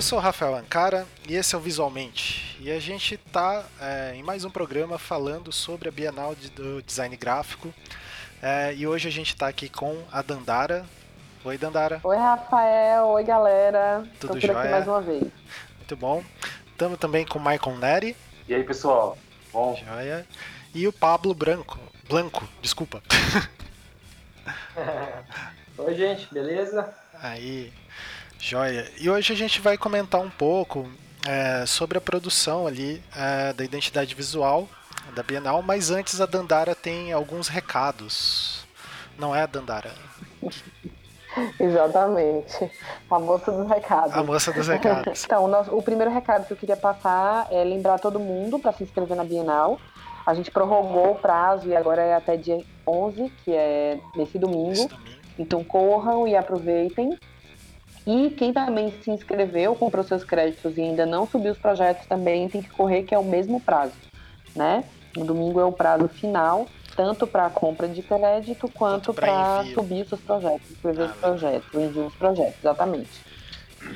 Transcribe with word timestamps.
Eu 0.00 0.02
sou 0.02 0.18
o 0.18 0.22
Rafael 0.22 0.54
Ancara 0.54 1.06
e 1.28 1.36
esse 1.36 1.54
é 1.54 1.58
o 1.58 1.60
Visualmente. 1.60 2.56
E 2.58 2.70
a 2.70 2.80
gente 2.80 3.16
está 3.16 3.66
é, 3.78 4.14
em 4.14 4.22
mais 4.22 4.46
um 4.46 4.50
programa 4.50 4.98
falando 4.98 5.52
sobre 5.52 5.90
a 5.90 5.92
Bienal 5.92 6.34
de, 6.34 6.48
do 6.48 6.80
Design 6.80 7.14
Gráfico. 7.18 7.70
É, 8.40 8.74
e 8.74 8.86
hoje 8.86 9.08
a 9.08 9.10
gente 9.12 9.34
está 9.34 9.46
aqui 9.46 9.68
com 9.68 10.02
a 10.10 10.22
Dandara. 10.22 10.86
Oi, 11.44 11.58
Dandara. 11.58 12.00
Oi, 12.02 12.16
Rafael. 12.16 13.08
Oi, 13.08 13.24
galera. 13.24 14.02
Tudo 14.18 14.40
Tô 14.40 14.40
por 14.40 14.56
aqui 14.56 14.70
mais 14.70 14.88
uma 14.88 15.02
vez. 15.02 15.26
Muito 15.76 15.96
bom. 15.96 16.24
Estamos 16.70 16.98
também 16.98 17.26
com 17.26 17.38
o 17.38 17.44
Michael 17.44 17.76
Neri. 17.76 18.16
E 18.48 18.54
aí, 18.54 18.64
pessoal? 18.64 19.18
Bom? 19.52 19.76
Joia. 19.84 20.26
E 20.74 20.88
o 20.88 20.94
Pablo 20.94 21.34
Branco. 21.34 21.78
Blanco, 22.08 22.48
desculpa. 22.62 23.02
Oi, 25.76 25.94
gente, 25.94 26.26
beleza? 26.32 26.88
Aí, 27.22 27.70
joia. 28.40 28.90
E 28.98 29.08
hoje 29.10 29.32
a 29.32 29.36
gente 29.36 29.60
vai 29.60 29.76
comentar 29.76 30.20
um 30.20 30.30
pouco 30.30 30.88
é, 31.26 31.64
sobre 31.66 31.98
a 31.98 32.00
produção 32.00 32.66
ali 32.66 33.02
é, 33.14 33.52
da 33.52 33.64
identidade 33.64 34.14
visual 34.14 34.68
da 35.14 35.22
Bienal, 35.22 35.62
mas 35.62 35.90
antes 35.90 36.20
a 36.20 36.26
Dandara 36.26 36.74
tem 36.74 37.12
alguns 37.12 37.48
recados. 37.48 38.64
Não 39.18 39.34
é, 39.34 39.46
Dandara? 39.46 39.92
Exatamente. 41.58 42.70
A 43.10 43.18
moça 43.18 43.52
dos 43.52 43.68
recados. 43.68 44.16
A 44.16 44.22
moça 44.22 44.52
dos 44.52 44.66
recados. 44.66 45.22
então, 45.24 45.44
o, 45.44 45.78
o 45.78 45.82
primeiro 45.82 46.12
recado 46.12 46.46
que 46.46 46.52
eu 46.52 46.56
queria 46.56 46.76
passar 46.76 47.46
é 47.50 47.62
lembrar 47.62 47.98
todo 47.98 48.18
mundo 48.18 48.58
para 48.58 48.72
se 48.72 48.84
inscrever 48.84 49.16
na 49.16 49.24
Bienal. 49.24 49.78
A 50.26 50.34
gente 50.34 50.50
prorrogou 50.50 51.12
o 51.12 51.14
prazo 51.16 51.68
e 51.68 51.76
agora 51.76 52.02
é 52.02 52.14
até 52.14 52.36
dia 52.36 52.62
11, 52.86 53.32
que 53.44 53.52
é 53.52 53.98
nesse 54.14 54.38
domingo. 54.38 54.72
Esse 54.72 54.88
domingo. 54.88 55.20
Então 55.38 55.64
corram 55.64 56.26
e 56.26 56.36
aproveitem. 56.36 57.18
E 58.06 58.30
quem 58.30 58.52
também 58.52 58.92
se 59.02 59.10
inscreveu, 59.10 59.74
comprou 59.74 60.02
seus 60.02 60.24
créditos 60.24 60.76
e 60.76 60.80
ainda 60.80 61.04
não 61.04 61.26
subiu 61.26 61.52
os 61.52 61.58
projetos 61.58 62.06
também 62.06 62.48
tem 62.48 62.62
que 62.62 62.70
correr, 62.70 63.02
que 63.02 63.14
é 63.14 63.18
o 63.18 63.24
mesmo 63.24 63.60
prazo, 63.60 63.92
né? 64.56 64.84
No 65.16 65.24
domingo 65.24 65.60
é 65.60 65.64
o 65.64 65.72
prazo 65.72 66.08
final, 66.08 66.66
tanto 66.96 67.26
para 67.26 67.46
a 67.46 67.50
compra 67.50 67.88
de 67.88 68.02
crédito 68.02 68.68
quanto 68.68 69.12
para 69.12 69.64
subir 69.74 70.02
os 70.02 70.08
seus 70.08 70.20
projetos, 70.20 70.70
escrever 70.70 71.02
Ah, 71.02 71.06
os 71.06 71.16
projetos, 71.16 71.74
o 71.74 71.80
envio 71.80 72.04
dos 72.04 72.14
projetos, 72.14 72.54
exatamente. 72.58 73.10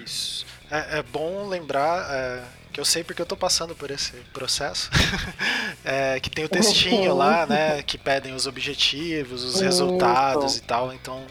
Isso. 0.04 0.46
É, 0.70 0.98
é 0.98 1.02
bom 1.02 1.46
lembrar 1.46 2.06
é, 2.10 2.42
que 2.72 2.80
eu 2.80 2.84
sei 2.84 3.04
porque 3.04 3.22
eu 3.22 3.26
tô 3.26 3.36
passando 3.36 3.74
por 3.74 3.90
esse 3.90 4.12
processo. 4.32 4.90
é, 5.84 6.18
que 6.18 6.28
tem 6.28 6.44
o 6.44 6.48
textinho 6.50 7.14
lá, 7.14 7.46
né? 7.46 7.82
Que 7.82 7.96
pedem 7.96 8.34
os 8.34 8.46
objetivos, 8.46 9.44
os 9.44 9.54
Isso. 9.54 9.62
resultados 9.62 10.56
e 10.56 10.62
tal. 10.62 10.92
Então 10.92 11.24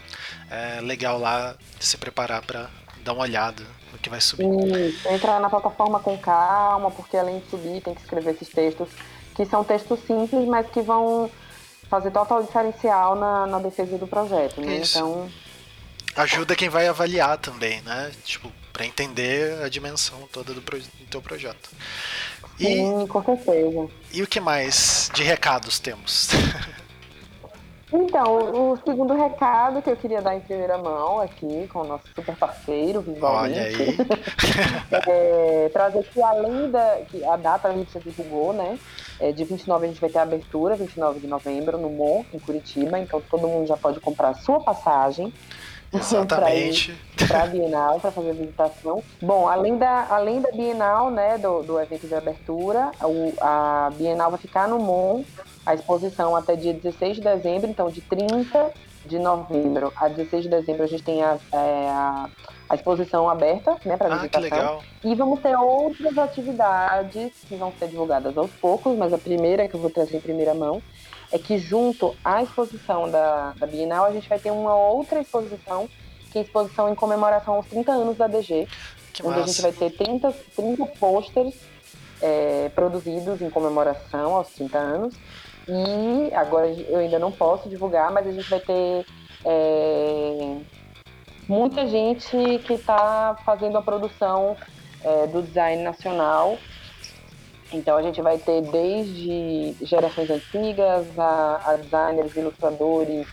é 0.54 0.82
legal 0.82 1.20
lá 1.20 1.56
se 1.80 1.98
preparar 1.98 2.42
para 2.42 2.70
dar 3.04 3.14
uma 3.14 3.24
olhada 3.24 3.64
no 3.92 3.98
que 3.98 4.10
vai 4.10 4.22
subir. 4.22 4.46
Isso, 4.46 5.08
entrar 5.10 5.40
na 5.40 5.50
plataforma 5.50 6.00
com 6.00 6.18
calma, 6.18 6.92
porque 6.92 7.18
além 7.18 7.40
de 7.40 7.50
subir, 7.50 7.82
tem 7.82 7.94
que 7.94 8.02
escrever 8.02 8.32
esses 8.32 8.50
textos, 8.50 8.90
que 9.36 9.46
são 9.46 9.64
textos 9.64 10.00
simples, 10.06 10.48
mas 10.48 10.70
que 10.70 10.82
vão 10.82 11.30
fazer 11.90 12.12
total 12.12 12.44
diferencial 12.44 13.16
na, 13.16 13.46
na 13.48 13.60
defesa 13.60 13.98
do 13.98 14.08
projeto, 14.08 14.62
né? 14.62 14.78
Isso. 14.78 14.98
Então, 14.98 15.30
Ajuda 16.16 16.56
quem 16.56 16.70
vai 16.70 16.88
avaliar 16.88 17.38
também, 17.40 17.82
né? 17.82 18.12
Tipo, 18.24 18.52
para 18.72 18.86
entender 18.86 19.64
a 19.64 19.70
dimensão 19.70 20.28
toda 20.32 20.54
do, 20.54 20.62
pro, 20.62 20.80
do 20.80 21.06
teu 21.10 21.22
projeto. 21.22 21.72
E, 22.60 22.66
sim, 22.66 23.08
com 23.08 23.24
certeza. 23.24 23.90
e 24.12 24.22
o 24.22 24.28
que 24.28 24.40
mais 24.40 25.10
de 25.14 25.24
recados 25.24 25.80
temos? 25.80 26.30
Então, 27.94 28.72
o, 28.72 28.78
segundo 28.78 29.14
recado 29.14 29.80
que 29.80 29.90
eu 29.90 29.96
queria 29.96 30.20
dar 30.20 30.36
em 30.36 30.40
primeira 30.40 30.80
mão 30.80 31.20
aqui 31.20 31.68
com 31.72 31.82
o 31.82 31.88
nosso 31.88 32.08
super 32.16 32.36
parceiro, 32.36 33.02
visualmente, 33.02 33.60
Olha 33.60 33.66
aí. 33.68 33.98
é, 35.08 35.70
trazer 35.72 36.04
que 36.04 36.20
além 36.20 36.72
da 36.72 37.02
que 37.08 37.24
a 37.24 37.38
data 37.38 37.68
a 37.68 37.72
gente 37.72 37.94
já 37.94 38.00
divulgou, 38.00 38.52
né? 38.52 38.80
É, 39.20 39.32
de 39.32 39.44
29 39.44 39.86
a 39.86 39.90
gente 39.90 40.02
vai 40.02 40.10
ter 40.10 40.18
a 40.18 40.24
abertura, 40.24 40.76
29 40.76 41.20
de 41.20 41.28
novembro, 41.28 41.78
no 41.78 41.90
MON, 41.90 42.26
em 42.34 42.40
Curitiba, 42.40 42.98
então 42.98 43.22
todo 43.30 43.48
mundo 43.48 43.68
já 43.68 43.78
pode 43.78 44.00
comprar 44.00 44.30
a 44.30 44.34
sua 44.34 44.60
passagem. 44.60 45.32
Exatamente. 45.98 46.98
para 47.28 47.44
a 47.44 47.48
Bienal, 47.48 48.00
para 48.00 48.12
fazer 48.12 48.32
a 48.32 48.34
visitação. 48.34 49.04
Bom, 49.22 49.48
além 49.48 49.78
da, 49.78 50.08
além 50.10 50.42
da 50.42 50.52
Bienal, 50.52 51.12
né, 51.12 51.38
do, 51.38 51.62
do 51.64 51.80
evento 51.80 52.08
de 52.08 52.16
abertura, 52.16 52.92
o, 53.02 53.34
a 53.40 53.92
Bienal 53.96 54.32
vai 54.32 54.40
ficar 54.40 54.68
no 54.68 54.80
MON, 54.80 55.24
a 55.66 55.74
exposição 55.74 56.36
até 56.36 56.56
dia 56.56 56.74
16 56.74 57.18
de 57.18 57.22
dezembro, 57.22 57.70
então 57.70 57.90
de 57.90 58.02
30 58.02 58.72
de 59.06 59.20
novembro 59.20 59.92
a 59.98 60.08
16 60.08 60.44
de 60.44 60.50
dezembro 60.50 60.84
a 60.84 60.88
gente 60.88 61.04
tem 61.04 61.22
a, 61.22 61.38
é, 61.52 61.90
a, 61.90 62.30
a 62.70 62.76
exposição 62.76 63.30
aberta, 63.30 63.76
né, 63.86 63.98
para 63.98 64.08
Ah, 64.08 64.28
que 64.28 64.40
visitação. 64.40 64.42
legal. 64.42 64.84
E 65.04 65.14
vamos 65.14 65.42
ter 65.42 65.56
outras 65.58 66.18
atividades 66.18 67.32
que 67.48 67.56
vão 67.56 67.74
ser 67.78 67.90
divulgadas 67.90 68.38
aos 68.38 68.52
poucos, 68.52 68.98
mas 68.98 69.12
a 69.14 69.18
primeira 69.18 69.68
que 69.68 69.76
eu 69.76 69.80
vou 69.80 69.90
trazer 69.90 70.18
em 70.18 70.22
primeira 70.22 70.54
mão 70.54 70.82
é 71.34 71.40
que 71.40 71.58
junto 71.58 72.16
à 72.24 72.44
exposição 72.44 73.10
da, 73.10 73.54
da 73.58 73.66
Bienal, 73.66 74.06
a 74.06 74.12
gente 74.12 74.30
vai 74.30 74.38
ter 74.38 74.52
uma 74.52 74.76
outra 74.76 75.20
exposição, 75.20 75.90
que 76.32 76.38
é 76.38 76.42
a 76.42 76.44
exposição 76.44 76.92
em 76.92 76.96
comemoração 76.96 77.56
aos 77.56 77.66
30 77.66 77.92
anos 77.92 78.18
da 78.18 78.28
DG, 78.28 78.68
Que 79.12 79.26
onde 79.26 79.40
a 79.40 79.44
gente 79.44 79.60
massa. 79.60 79.62
vai 79.64 79.72
ter 79.72 79.98
30, 79.98 80.32
30 80.56 80.86
pôsteres 81.00 81.56
é, 82.22 82.70
produzidos 82.76 83.42
em 83.42 83.50
comemoração 83.50 84.36
aos 84.36 84.50
30 84.50 84.78
anos. 84.78 85.16
E 85.68 86.32
agora 86.36 86.68
eu 86.68 87.00
ainda 87.00 87.18
não 87.18 87.32
posso 87.32 87.68
divulgar, 87.68 88.12
mas 88.12 88.28
a 88.28 88.32
gente 88.32 88.48
vai 88.48 88.60
ter 88.60 89.04
é, 89.44 90.58
muita 91.50 91.88
gente 91.88 92.38
que 92.60 92.74
está 92.74 93.36
fazendo 93.44 93.80
a 93.80 93.82
produção 93.82 94.56
é, 95.04 95.26
do 95.26 95.42
design 95.42 95.82
nacional. 95.82 96.60
Então 97.74 97.98
a 97.98 98.02
gente 98.02 98.22
vai 98.22 98.38
ter 98.38 98.62
desde 98.62 99.76
gerações 99.82 100.30
antigas 100.30 101.08
a, 101.18 101.62
a 101.66 101.76
designers, 101.78 102.36
ilustradores 102.36 103.28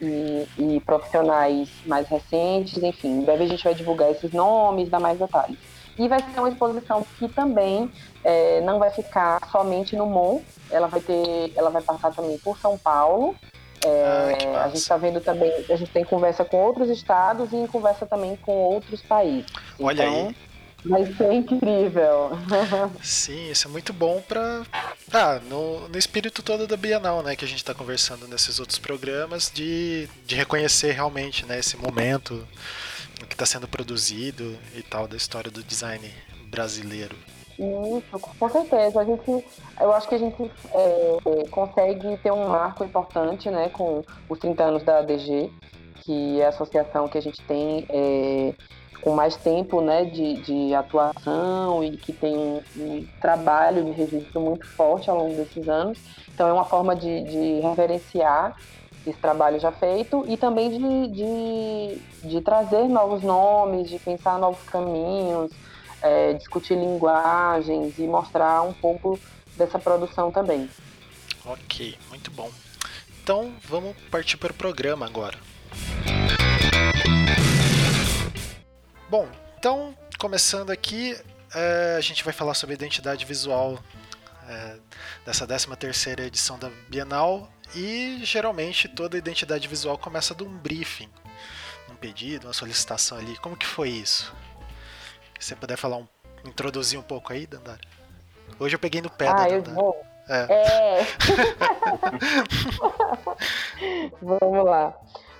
e, 0.00 0.46
e 0.58 0.80
profissionais 0.80 1.68
mais 1.86 2.08
recentes, 2.08 2.82
enfim. 2.82 3.20
Em 3.20 3.24
breve 3.24 3.44
a 3.44 3.48
gente 3.48 3.64
vai 3.64 3.74
divulgar 3.74 4.10
esses 4.10 4.32
nomes, 4.32 4.88
dar 4.88 5.00
mais 5.00 5.18
detalhes. 5.18 5.58
E 5.96 6.08
vai 6.08 6.18
ser 6.20 6.40
uma 6.40 6.48
exposição 6.48 7.06
que 7.18 7.28
também 7.28 7.90
é, 8.24 8.60
não 8.62 8.78
vai 8.78 8.90
ficar 8.90 9.38
somente 9.50 9.94
no 9.94 10.06
MON, 10.06 10.40
ela 10.70 10.88
vai 10.88 11.00
ter, 11.00 11.52
ela 11.54 11.70
vai 11.70 11.82
passar 11.82 12.12
também 12.12 12.36
por 12.38 12.58
São 12.58 12.76
Paulo. 12.76 13.34
É, 13.84 14.38
Ah, 14.54 14.64
a 14.64 14.68
gente 14.68 14.78
está 14.78 14.96
vendo 14.96 15.20
também, 15.20 15.52
a 15.68 15.76
gente 15.76 15.90
tem 15.90 16.04
conversa 16.04 16.44
com 16.44 16.56
outros 16.56 16.88
estados 16.88 17.52
e 17.52 17.56
em 17.56 17.66
conversa 17.66 18.06
também 18.06 18.34
com 18.36 18.52
outros 18.52 19.02
países. 19.02 19.46
Olha 19.78 20.04
então, 20.04 20.26
aí. 20.28 20.36
Vai 20.84 21.06
ser 21.14 21.32
incrível. 21.32 22.30
Sim, 23.02 23.50
isso 23.50 23.66
é 23.66 23.70
muito 23.70 23.92
bom 23.92 24.20
pra. 24.20 24.62
Ah, 25.12 25.40
no, 25.48 25.88
no 25.88 25.98
espírito 25.98 26.42
todo 26.42 26.66
da 26.66 26.76
Bienal, 26.76 27.22
né? 27.22 27.34
Que 27.34 27.44
a 27.44 27.48
gente 27.48 27.64
tá 27.64 27.74
conversando 27.74 28.28
nesses 28.28 28.60
outros 28.60 28.78
programas, 28.78 29.50
de, 29.52 30.08
de 30.26 30.34
reconhecer 30.34 30.92
realmente 30.92 31.46
né, 31.46 31.58
esse 31.58 31.76
momento, 31.76 32.46
que 33.28 33.34
está 33.34 33.46
sendo 33.46 33.66
produzido 33.66 34.56
e 34.74 34.82
tal, 34.82 35.08
da 35.08 35.16
história 35.16 35.50
do 35.50 35.62
design 35.62 36.12
brasileiro. 36.50 37.16
Isso, 37.58 38.18
com 38.18 38.48
certeza. 38.48 39.00
A 39.00 39.04
gente, 39.04 39.44
eu 39.80 39.92
acho 39.92 40.08
que 40.08 40.14
a 40.14 40.18
gente 40.18 40.50
é, 40.72 41.18
é, 41.24 41.48
consegue 41.48 42.16
ter 42.18 42.32
um 42.32 42.48
marco 42.48 42.84
importante 42.84 43.48
né, 43.48 43.68
com 43.68 44.04
os 44.28 44.38
30 44.38 44.62
anos 44.62 44.82
da 44.82 44.98
ADG, 44.98 45.50
que 46.02 46.40
é 46.40 46.46
a 46.46 46.48
associação 46.48 47.08
que 47.08 47.16
a 47.16 47.22
gente 47.22 47.40
tem 47.42 47.86
é, 47.88 48.54
com 49.04 49.14
mais 49.14 49.36
tempo 49.36 49.82
né, 49.82 50.06
de, 50.06 50.40
de 50.40 50.74
atuação 50.74 51.84
e 51.84 51.94
que 51.94 52.10
tem 52.10 52.34
um, 52.74 53.06
trabalho 53.20 53.84
de 53.84 53.90
registro 53.90 54.40
muito 54.40 54.66
forte 54.66 55.10
ao 55.10 55.18
longo 55.18 55.36
desses 55.36 55.68
anos. 55.68 55.98
Então 56.32 56.48
é 56.48 56.52
uma 56.52 56.64
forma 56.64 56.96
de, 56.96 57.22
de 57.24 57.60
reverenciar 57.60 58.56
esse 59.06 59.18
trabalho 59.18 59.60
já 59.60 59.70
feito 59.70 60.24
e 60.26 60.38
também 60.38 60.70
de, 60.70 61.08
de, 61.08 62.28
de 62.30 62.40
trazer 62.40 62.88
novos 62.88 63.22
nomes, 63.22 63.90
de 63.90 63.98
pensar 63.98 64.38
novos 64.38 64.62
caminhos, 64.62 65.52
é, 66.00 66.32
discutir 66.32 66.74
linguagens 66.74 67.98
e 67.98 68.06
mostrar 68.06 68.62
um 68.62 68.72
pouco 68.72 69.20
dessa 69.54 69.78
produção 69.78 70.30
também. 70.30 70.70
Ok, 71.44 71.94
muito 72.08 72.30
bom. 72.30 72.50
Então 73.22 73.52
vamos 73.68 73.94
partir 74.10 74.38
para 74.38 74.50
o 74.50 74.54
programa 74.54 75.04
agora. 75.04 75.38
Bom, 79.14 79.28
então 79.56 79.96
começando 80.18 80.70
aqui, 80.70 81.16
é, 81.54 81.94
a 81.96 82.00
gente 82.00 82.24
vai 82.24 82.32
falar 82.32 82.52
sobre 82.52 82.74
a 82.74 82.78
identidade 82.78 83.24
visual 83.24 83.78
é, 84.48 84.76
dessa 85.24 85.46
13 85.46 85.68
terceira 85.76 86.24
edição 86.24 86.58
da 86.58 86.68
Bienal 86.88 87.48
e 87.76 88.18
geralmente 88.24 88.88
toda 88.88 89.16
identidade 89.16 89.68
visual 89.68 89.96
começa 89.96 90.34
de 90.34 90.42
um 90.42 90.58
briefing, 90.58 91.08
um 91.88 91.94
pedido, 91.94 92.48
uma 92.48 92.52
solicitação 92.52 93.16
ali. 93.16 93.36
Como 93.36 93.56
que 93.56 93.64
foi 93.64 93.90
isso? 93.90 94.34
Se 95.38 95.50
você 95.50 95.54
puder 95.54 95.76
falar 95.76 95.98
um, 95.98 96.08
introduzir 96.44 96.98
um 96.98 97.02
pouco 97.04 97.32
aí, 97.32 97.46
Dandara. 97.46 97.78
Hoje 98.58 98.74
eu 98.74 98.80
peguei 98.80 99.00
no 99.00 99.10
pé 99.10 99.26
da 99.26 99.44
Ah, 99.44 99.48
eu 99.48 99.62
Dandara. 99.62 99.80
vou. 99.80 100.04
É. 100.28 100.46
É. 100.50 101.06
Vamos 104.20 104.64
lá. 104.64 104.92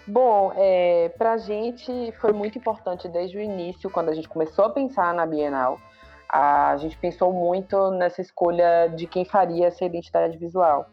Bom, 0.07 0.53
é, 0.55 1.09
para 1.17 1.33
a 1.33 1.39
gente 1.39 2.13
foi 2.21 2.33
muito 2.33 2.59
importante 2.59 3.09
desde 3.09 3.39
o 3.39 3.41
início, 3.41 3.89
quando 3.89 4.11
a 4.11 4.15
gente 4.15 4.29
começou 4.29 4.67
a 4.67 4.71
pensar 4.71 5.15
na 5.15 5.25
Bienal, 5.25 5.79
a 6.29 6.77
gente 6.77 6.99
pensou 6.99 7.33
muito 7.33 7.91
nessa 7.93 8.21
escolha 8.21 8.89
de 8.89 9.07
quem 9.07 9.25
faria 9.25 9.69
essa 9.69 9.83
identidade 9.83 10.37
visual, 10.37 10.87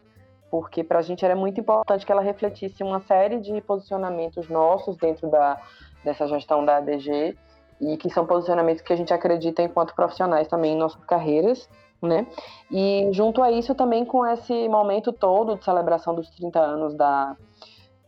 porque 0.50 0.82
para 0.82 1.00
a 1.00 1.02
gente 1.02 1.24
era 1.24 1.36
muito 1.36 1.60
importante 1.60 2.06
que 2.06 2.12
ela 2.12 2.22
refletisse 2.22 2.82
uma 2.82 3.00
série 3.00 3.38
de 3.38 3.60
posicionamentos 3.60 4.48
nossos 4.48 4.96
dentro 4.96 5.28
da, 5.30 5.60
dessa 6.02 6.26
gestão 6.26 6.64
da 6.64 6.78
ADG 6.78 7.36
e 7.82 7.98
que 7.98 8.08
são 8.08 8.24
posicionamentos 8.24 8.82
que 8.82 8.94
a 8.94 8.96
gente 8.96 9.12
acredita 9.12 9.62
enquanto 9.62 9.94
profissionais 9.94 10.48
também 10.48 10.72
em 10.72 10.78
nossas 10.78 11.04
carreiras, 11.04 11.68
né? 12.00 12.26
E 12.70 13.10
junto 13.12 13.42
a 13.42 13.50
isso 13.50 13.74
também 13.74 14.06
com 14.06 14.24
esse 14.24 14.68
momento 14.68 15.12
todo 15.12 15.56
de 15.56 15.64
celebração 15.64 16.14
dos 16.14 16.30
30 16.30 16.58
anos 16.58 16.94
da 16.94 17.36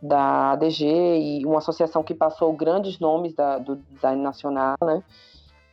da 0.00 0.52
ADG 0.52 0.84
e 0.84 1.46
uma 1.46 1.58
associação 1.58 2.02
que 2.02 2.14
passou 2.14 2.52
grandes 2.52 2.98
nomes 2.98 3.34
da, 3.34 3.58
do 3.58 3.76
design 3.76 4.22
nacional, 4.22 4.76
né? 4.82 5.02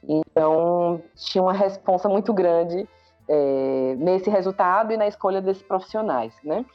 Então 0.03 1.01
tinha 1.15 1.41
uma 1.43 1.53
responsa 1.53 2.09
muito 2.09 2.33
grande 2.33 2.87
é, 3.27 3.95
nesse 3.97 4.29
resultado 4.29 4.91
e 4.91 4.97
na 4.97 5.07
escolha 5.07 5.41
desses 5.41 5.63
profissionais, 5.63 6.33
né? 6.43 6.65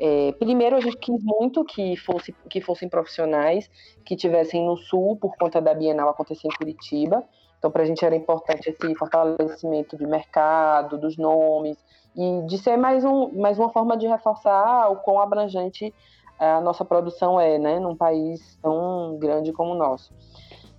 É, 0.00 0.32
primeiro 0.32 0.76
a 0.76 0.80
gente 0.80 0.96
quis 0.96 1.22
muito 1.24 1.64
que, 1.64 1.96
fosse, 1.96 2.32
que 2.48 2.60
fossem 2.60 2.88
profissionais 2.88 3.68
que 4.04 4.14
tivessem 4.14 4.64
no 4.64 4.76
sul 4.76 5.16
por 5.16 5.36
conta 5.36 5.60
da 5.60 5.74
Bienal 5.74 6.08
acontecer 6.08 6.46
em 6.46 6.56
Curitiba. 6.56 7.24
Então 7.58 7.70
para 7.70 7.82
a 7.82 7.86
gente 7.86 8.04
era 8.04 8.14
importante 8.14 8.70
esse 8.70 8.94
fortalecimento 8.94 9.96
de 9.96 10.06
mercado, 10.06 10.96
dos 10.96 11.16
nomes 11.16 11.76
e 12.16 12.42
de 12.46 12.58
ser 12.58 12.76
mais, 12.76 13.04
um, 13.04 13.32
mais 13.40 13.58
uma 13.58 13.70
forma 13.70 13.96
de 13.96 14.06
reforçar 14.06 14.88
o 14.90 14.96
quão 14.96 15.20
abrangente 15.20 15.92
a 16.38 16.60
nossa 16.60 16.84
produção 16.84 17.40
é, 17.40 17.58
né, 17.58 17.80
num 17.80 17.96
país 17.96 18.56
tão 18.62 19.16
grande 19.18 19.52
como 19.52 19.72
o 19.72 19.76
nosso. 19.76 20.12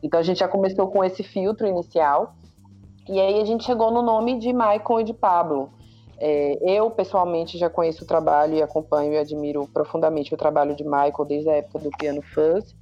Então 0.01 0.19
a 0.19 0.23
gente 0.23 0.39
já 0.39 0.47
começou 0.47 0.87
com 0.87 1.03
esse 1.03 1.23
filtro 1.23 1.67
inicial, 1.67 2.33
e 3.07 3.19
aí 3.19 3.41
a 3.41 3.45
gente 3.45 3.63
chegou 3.63 3.91
no 3.91 4.01
nome 4.01 4.37
de 4.37 4.53
Michael 4.53 5.01
e 5.01 5.03
de 5.03 5.13
Pablo. 5.13 5.71
É, 6.19 6.57
eu, 6.61 6.91
pessoalmente, 6.91 7.57
já 7.57 7.69
conheço 7.69 8.03
o 8.03 8.07
trabalho 8.07 8.55
e 8.55 8.61
acompanho 8.61 9.13
e 9.13 9.17
admiro 9.17 9.67
profundamente 9.73 10.33
o 10.33 10.37
trabalho 10.37 10.75
de 10.75 10.83
Michael 10.83 11.25
desde 11.25 11.49
a 11.49 11.55
época 11.55 11.79
do 11.79 11.89
Piano 11.91 12.21
Fuzz. 12.21 12.75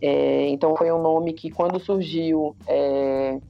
É, 0.00 0.48
então 0.48 0.76
foi 0.76 0.92
um 0.92 1.02
nome 1.02 1.32
que, 1.32 1.50
quando 1.50 1.80
surgiu, 1.80 2.54
é, 2.66 3.40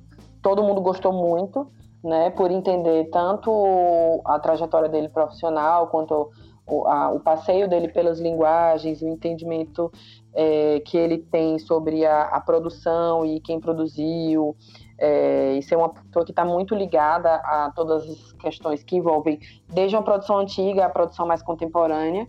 todo 0.41 0.63
mundo 0.63 0.81
gostou 0.81 1.13
muito, 1.13 1.71
né, 2.03 2.31
por 2.31 2.51
entender 2.51 3.11
tanto 3.11 4.23
a 4.25 4.39
trajetória 4.39 4.89
dele 4.89 5.09
profissional 5.09 5.89
quanto 5.89 6.31
o, 6.69 6.87
a, 6.87 7.11
o 7.11 7.21
passeio 7.21 7.69
dele 7.69 7.89
pelas 7.89 8.21
linguagens, 8.21 9.01
o 9.03 9.09
entendimento 9.09 9.91
é, 10.35 10.81
que 10.81 10.97
ele 10.97 11.19
tem 11.19 11.59
sobre 11.59 12.05
a, 12.05 12.23
a 12.25 12.41
produção 12.41 13.25
e 13.25 13.41
quem 13.41 13.59
produziu, 13.59 14.55
é, 14.99 15.55
e 15.55 15.63
ser 15.63 15.77
uma 15.77 15.89
pessoa 15.89 16.25
que 16.25 16.33
está 16.33 16.45
muito 16.45 16.75
ligada 16.75 17.35
a 17.37 17.73
todas 17.75 18.09
as 18.09 18.33
questões 18.33 18.83
que 18.83 18.97
envolvem 18.97 19.41
desde 19.69 19.97
uma 19.97 20.03
produção 20.03 20.39
antiga 20.39 20.87
à 20.87 20.91
produção 20.91 21.27
mais 21.27 21.43
contemporânea. 21.43 22.29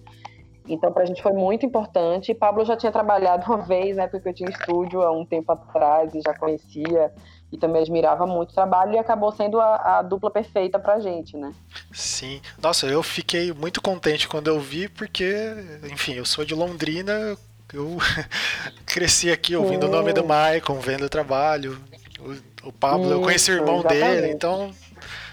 Então, 0.70 0.94
para 0.94 1.04
a 1.04 1.06
gente 1.06 1.22
foi 1.22 1.34
muito 1.34 1.66
importante. 1.66 2.34
Pablo 2.34 2.64
já 2.64 2.78
tinha 2.78 2.92
trabalhado 2.92 3.46
uma 3.48 3.58
vez, 3.58 3.98
né, 3.98 4.08
porque 4.08 4.30
eu 4.30 4.34
tinha 4.34 4.50
estúdio 4.50 5.02
há 5.02 5.12
um 5.12 5.26
tempo 5.26 5.52
atrás 5.52 6.14
e 6.14 6.22
já 6.22 6.34
conhecia 6.34 7.12
e 7.52 7.58
também 7.58 7.82
admirava 7.82 8.28
muito 8.28 8.52
o 8.52 8.54
trabalho 8.54 8.94
e 8.94 8.98
acabou 8.98 9.32
sendo 9.32 9.60
a, 9.60 9.98
a 9.98 10.02
dupla 10.04 10.30
perfeita 10.30 10.78
para 10.78 10.96
a 10.96 11.00
gente, 11.00 11.36
né? 11.36 11.52
Sim. 11.92 12.40
Nossa, 12.62 12.86
eu 12.86 13.02
fiquei 13.02 13.52
muito 13.52 13.82
contente 13.82 14.28
quando 14.28 14.48
eu 14.48 14.60
vi, 14.60 14.88
porque, 14.88 15.34
enfim, 15.92 16.14
eu 16.14 16.26
sou 16.26 16.46
de 16.46 16.54
Londrina, 16.54 17.36
eu 17.74 17.98
cresci 18.86 19.32
aqui 19.32 19.56
ouvindo 19.56 19.88
Sim. 19.88 19.92
o 19.92 19.96
nome 19.96 20.14
do 20.14 20.24
Maicon, 20.24 20.76
vendo 20.76 21.06
o 21.06 21.10
trabalho. 21.10 21.80
O, 22.20 22.68
o 22.70 22.72
Pablo, 22.72 23.06
Isso, 23.06 23.14
eu 23.14 23.22
conheci 23.22 23.52
o 23.52 23.56
irmão 23.56 23.80
exatamente. 23.80 24.22
dele, 24.22 24.32
então 24.34 24.72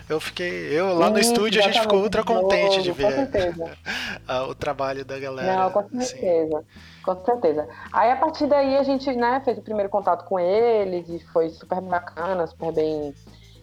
eu 0.09 0.21
fiquei. 0.21 0.69
Eu 0.73 0.95
lá 0.95 1.11
no 1.11 1.19
estúdio 1.19 1.61
a 1.61 1.65
gente 1.65 1.81
ficou 1.81 2.01
ultra 2.01 2.23
contente 2.23 2.83
de 2.83 2.93
ver 2.93 3.07
o 4.49 4.55
trabalho 4.55 5.05
da 5.05 5.19
galera. 5.19 5.57
Não, 5.57 5.71
com 5.71 6.01
certeza. 6.01 6.59
Assim. 6.59 6.67
Com 7.05 7.25
certeza. 7.25 7.69
Aí 7.93 8.11
a 8.11 8.17
partir 8.17 8.47
daí 8.47 8.77
a 8.77 8.83
gente 8.83 9.13
né, 9.13 9.41
fez 9.45 9.59
o 9.59 9.63
primeiro 9.63 9.89
contato 9.91 10.25
com 10.25 10.39
eles 10.39 11.09
e 11.09 11.19
foi 11.33 11.51
super 11.51 11.81
bacana, 11.81 12.47
super 12.47 12.73
bem 12.73 13.15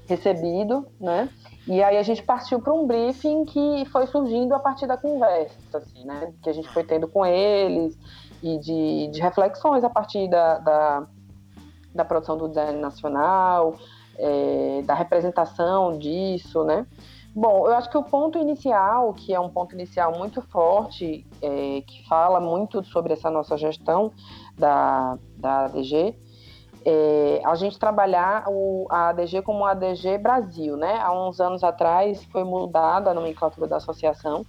recebido, 0.06 0.86
né? 1.00 1.30
E 1.66 1.82
aí 1.82 1.98
a 1.98 2.04
gente 2.04 2.22
partiu 2.22 2.60
para 2.60 2.74
um 2.74 2.86
briefing 2.86 3.46
que 3.46 3.86
foi 3.86 4.06
surgindo 4.08 4.54
a 4.54 4.60
partir 4.60 4.86
da 4.86 4.98
conversa, 4.98 5.56
assim, 5.74 6.04
né? 6.04 6.34
Que 6.44 6.50
a 6.50 6.54
gente 6.54 6.68
foi 6.74 6.84
tendo 6.84 7.08
com 7.08 7.26
eles 7.26 7.98
e 8.42 8.58
de, 8.60 9.08
de 9.14 9.22
reflexões 9.22 9.84
a 9.86 9.90
partir 9.90 10.30
da, 10.30 10.60
da, 10.60 11.08
da 11.96 12.04
produção 12.04 12.38
do 12.38 12.50
design 12.50 12.80
nacional, 12.82 13.78
é, 14.18 14.82
da 14.86 14.94
representação 14.94 15.98
disso, 15.98 16.64
né? 16.64 16.86
Bom, 17.36 17.68
eu 17.68 17.74
acho 17.74 17.90
que 17.90 17.98
o 17.98 18.04
ponto 18.04 18.38
inicial, 18.38 19.12
que 19.14 19.34
é 19.34 19.40
um 19.40 19.50
ponto 19.50 19.74
inicial 19.74 20.16
muito 20.16 20.40
forte, 20.42 21.26
é, 21.42 21.82
que 21.82 22.08
fala 22.08 22.40
muito 22.40 22.84
sobre 22.84 23.14
essa 23.14 23.32
nossa 23.32 23.58
gestão 23.58 24.12
da, 24.56 25.18
da 25.36 25.66
ADG, 25.66 26.16
é 26.86 27.42
a 27.44 27.56
gente 27.56 27.80
trabalhar 27.80 28.44
o, 28.48 28.86
a 28.90 29.10
ADG 29.10 29.42
como 29.42 29.66
ADG 29.66 30.18
Brasil, 30.20 30.78
né? 30.78 31.00
Há 31.00 31.12
uns 31.12 31.40
anos 31.40 31.64
atrás 31.64 32.24
foi 32.26 32.44
mudada 32.44 33.10
a 33.10 33.14
nomenclatura 33.14 33.68
da 33.68 33.78
associação, 33.78 34.46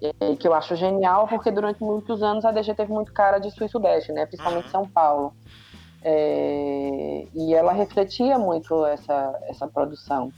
é, 0.00 0.36
que 0.36 0.48
eu 0.48 0.54
acho 0.54 0.76
genial, 0.76 1.28
porque 1.28 1.50
durante 1.50 1.82
muitos 1.82 2.22
anos 2.22 2.44
a 2.44 2.50
ADG 2.50 2.74
teve 2.74 2.92
muito 2.92 3.12
cara 3.12 3.38
de 3.38 3.50
sul 3.50 3.66
e 3.66 3.68
sudeste, 3.68 4.12
né? 4.12 4.24
Principalmente 4.24 4.70
São 4.70 4.88
Paulo. 4.88 5.34
É, 6.06 7.26
e 7.34 7.54
ela 7.54 7.72
refletia 7.72 8.38
muito 8.38 8.84
essa, 8.84 9.40
essa 9.48 9.66
produção. 9.66 10.30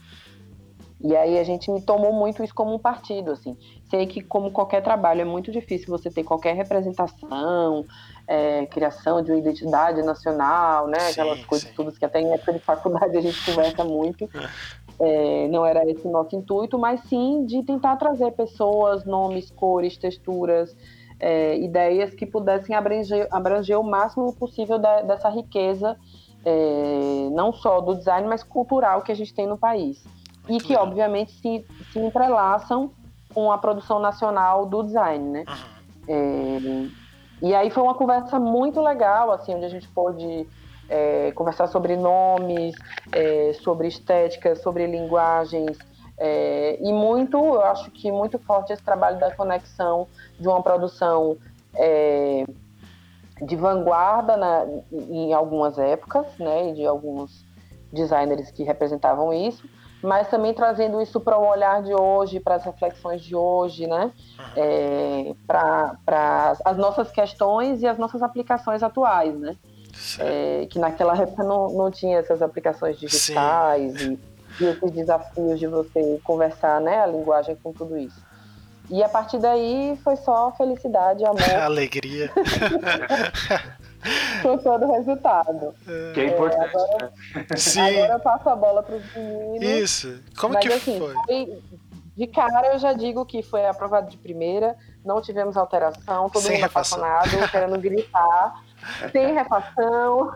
E 0.99 1.15
aí 1.15 1.37
a 1.37 1.43
gente 1.43 1.69
me 1.69 1.79
tomou 1.79 2.11
muito 2.11 2.43
isso 2.43 2.55
como 2.55 2.73
um 2.73 2.79
partido, 2.79 3.31
assim. 3.31 3.55
Sei 3.89 4.07
que 4.07 4.21
como 4.21 4.49
qualquer 4.49 4.81
trabalho 4.81 5.21
é 5.21 5.25
muito 5.25 5.51
difícil 5.51 5.87
você 5.89 6.09
ter 6.09 6.23
qualquer 6.23 6.55
representação, 6.55 7.85
é, 8.27 8.65
criação 8.65 9.21
de 9.21 9.31
uma 9.31 9.37
identidade 9.37 10.01
nacional, 10.01 10.87
né? 10.87 10.99
Sim, 10.99 11.11
Aquelas 11.11 11.45
coisas 11.45 11.69
sim. 11.69 11.75
todas 11.75 11.97
que 11.97 12.05
até 12.05 12.19
em 12.19 12.31
época 12.31 12.53
de 12.53 12.59
faculdade 12.59 13.15
a 13.15 13.21
gente 13.21 13.45
conversa 13.45 13.83
muito. 13.83 14.27
É, 14.99 15.47
não 15.49 15.63
era 15.63 15.87
esse 15.87 16.07
o 16.07 16.11
nosso 16.11 16.35
intuito, 16.35 16.79
mas 16.79 17.01
sim 17.01 17.45
de 17.45 17.61
tentar 17.61 17.95
trazer 17.97 18.31
pessoas, 18.31 19.05
nomes, 19.05 19.51
cores, 19.51 19.95
texturas, 19.97 20.75
é, 21.19 21.57
ideias 21.57 22.13
que 22.13 22.25
pudessem 22.25 22.75
abranger, 22.75 23.27
abranger 23.31 23.79
o 23.79 23.83
máximo 23.83 24.33
possível 24.33 24.77
da, 24.77 25.01
dessa 25.01 25.29
riqueza, 25.29 25.97
é, 26.45 27.29
não 27.31 27.51
só 27.51 27.81
do 27.81 27.95
design, 27.95 28.27
mas 28.27 28.43
cultural 28.43 29.01
que 29.01 29.11
a 29.11 29.15
gente 29.15 29.33
tem 29.33 29.47
no 29.47 29.57
país. 29.57 30.03
E 30.47 30.59
que, 30.59 30.75
obviamente, 30.75 31.31
se, 31.33 31.65
se 31.91 31.99
entrelaçam 31.99 32.91
com 33.33 33.51
a 33.51 33.57
produção 33.57 33.99
nacional 33.99 34.65
do 34.65 34.83
design, 34.83 35.29
né? 35.29 35.45
É, 36.07 36.87
e 37.41 37.53
aí 37.53 37.69
foi 37.69 37.83
uma 37.83 37.93
conversa 37.93 38.39
muito 38.39 38.81
legal, 38.81 39.31
assim, 39.31 39.53
onde 39.53 39.65
a 39.65 39.69
gente 39.69 39.87
pôde 39.89 40.47
é, 40.89 41.31
conversar 41.33 41.67
sobre 41.67 41.95
nomes, 41.95 42.75
é, 43.11 43.53
sobre 43.61 43.87
estética, 43.87 44.55
sobre 44.55 44.87
linguagens, 44.87 45.77
é, 46.17 46.79
e 46.81 46.91
muito, 46.91 47.37
eu 47.37 47.61
acho 47.61 47.91
que 47.91 48.11
muito 48.11 48.39
forte 48.39 48.73
esse 48.73 48.81
trabalho 48.81 49.19
da 49.19 49.33
conexão 49.35 50.07
de 50.39 50.47
uma 50.47 50.61
produção 50.63 51.37
é, 51.75 52.43
de 53.41 53.55
vanguarda 53.55 54.35
na, 54.35 54.65
em 54.91 55.31
algumas 55.33 55.77
épocas, 55.77 56.25
né, 56.39 56.71
de 56.73 56.85
alguns 56.85 57.45
designers 57.93 58.49
que 58.49 58.63
representavam 58.63 59.31
isso, 59.31 59.69
mas 60.01 60.27
também 60.27 60.53
trazendo 60.53 60.99
isso 61.01 61.19
para 61.19 61.37
o 61.37 61.47
olhar 61.47 61.83
de 61.83 61.93
hoje, 61.93 62.39
para 62.39 62.55
as 62.55 62.63
reflexões 62.63 63.21
de 63.21 63.35
hoje, 63.35 63.85
né, 63.85 64.11
é, 64.55 65.35
para 65.45 66.57
as 66.65 66.77
nossas 66.77 67.11
questões 67.11 67.83
e 67.83 67.87
as 67.87 67.99
nossas 67.99 68.23
aplicações 68.23 68.81
atuais, 68.81 69.39
né, 69.39 69.55
é, 70.19 70.65
que 70.67 70.79
naquela 70.79 71.15
época 71.15 71.43
não, 71.43 71.69
não 71.69 71.91
tinha 71.91 72.17
essas 72.17 72.41
aplicações 72.41 72.99
digitais 72.99 73.99
Sim. 74.01 74.13
e 74.13 74.36
e 74.59 74.65
esses 74.65 74.91
desafios 74.91 75.59
de 75.59 75.67
você 75.67 76.19
conversar, 76.23 76.81
né, 76.81 77.01
a 77.01 77.05
linguagem 77.05 77.55
com 77.61 77.71
tudo 77.71 77.97
isso. 77.97 78.25
E 78.89 79.03
a 79.03 79.09
partir 79.09 79.37
daí 79.39 79.99
foi 80.03 80.15
só 80.15 80.51
felicidade, 80.53 81.25
amor. 81.25 81.41
Alegria. 81.61 82.31
foi 84.41 84.57
todo 84.59 84.85
o 84.85 84.93
resultado. 84.93 85.75
Que 86.13 86.21
é 86.21 86.27
importante. 86.27 86.63
É, 86.63 86.69
agora, 86.69 87.11
né? 87.35 87.45
Sim. 87.57 87.81
agora 87.81 88.13
eu 88.13 88.19
passo 88.19 88.49
a 88.49 88.55
bola 88.55 88.83
para 88.83 88.95
os 88.95 89.15
meninos. 89.15 89.63
Isso. 89.63 90.19
Como 90.37 90.53
mas, 90.53 90.65
que 90.65 90.73
assim, 90.73 90.99
foi? 90.99 91.13
foi? 91.13 91.61
De 92.15 92.27
cara 92.27 92.73
eu 92.73 92.79
já 92.79 92.93
digo 92.93 93.25
que 93.25 93.43
foi 93.43 93.65
aprovado 93.67 94.09
de 94.09 94.17
primeira, 94.17 94.75
não 95.05 95.21
tivemos 95.21 95.55
alteração, 95.55 96.29
todo 96.29 96.41
Sem 96.41 96.55
mundo 96.55 96.65
apaixonado, 96.65 97.29
querendo 97.51 97.79
gritar 97.79 98.55
sem 99.11 99.33
refação. 99.33 100.33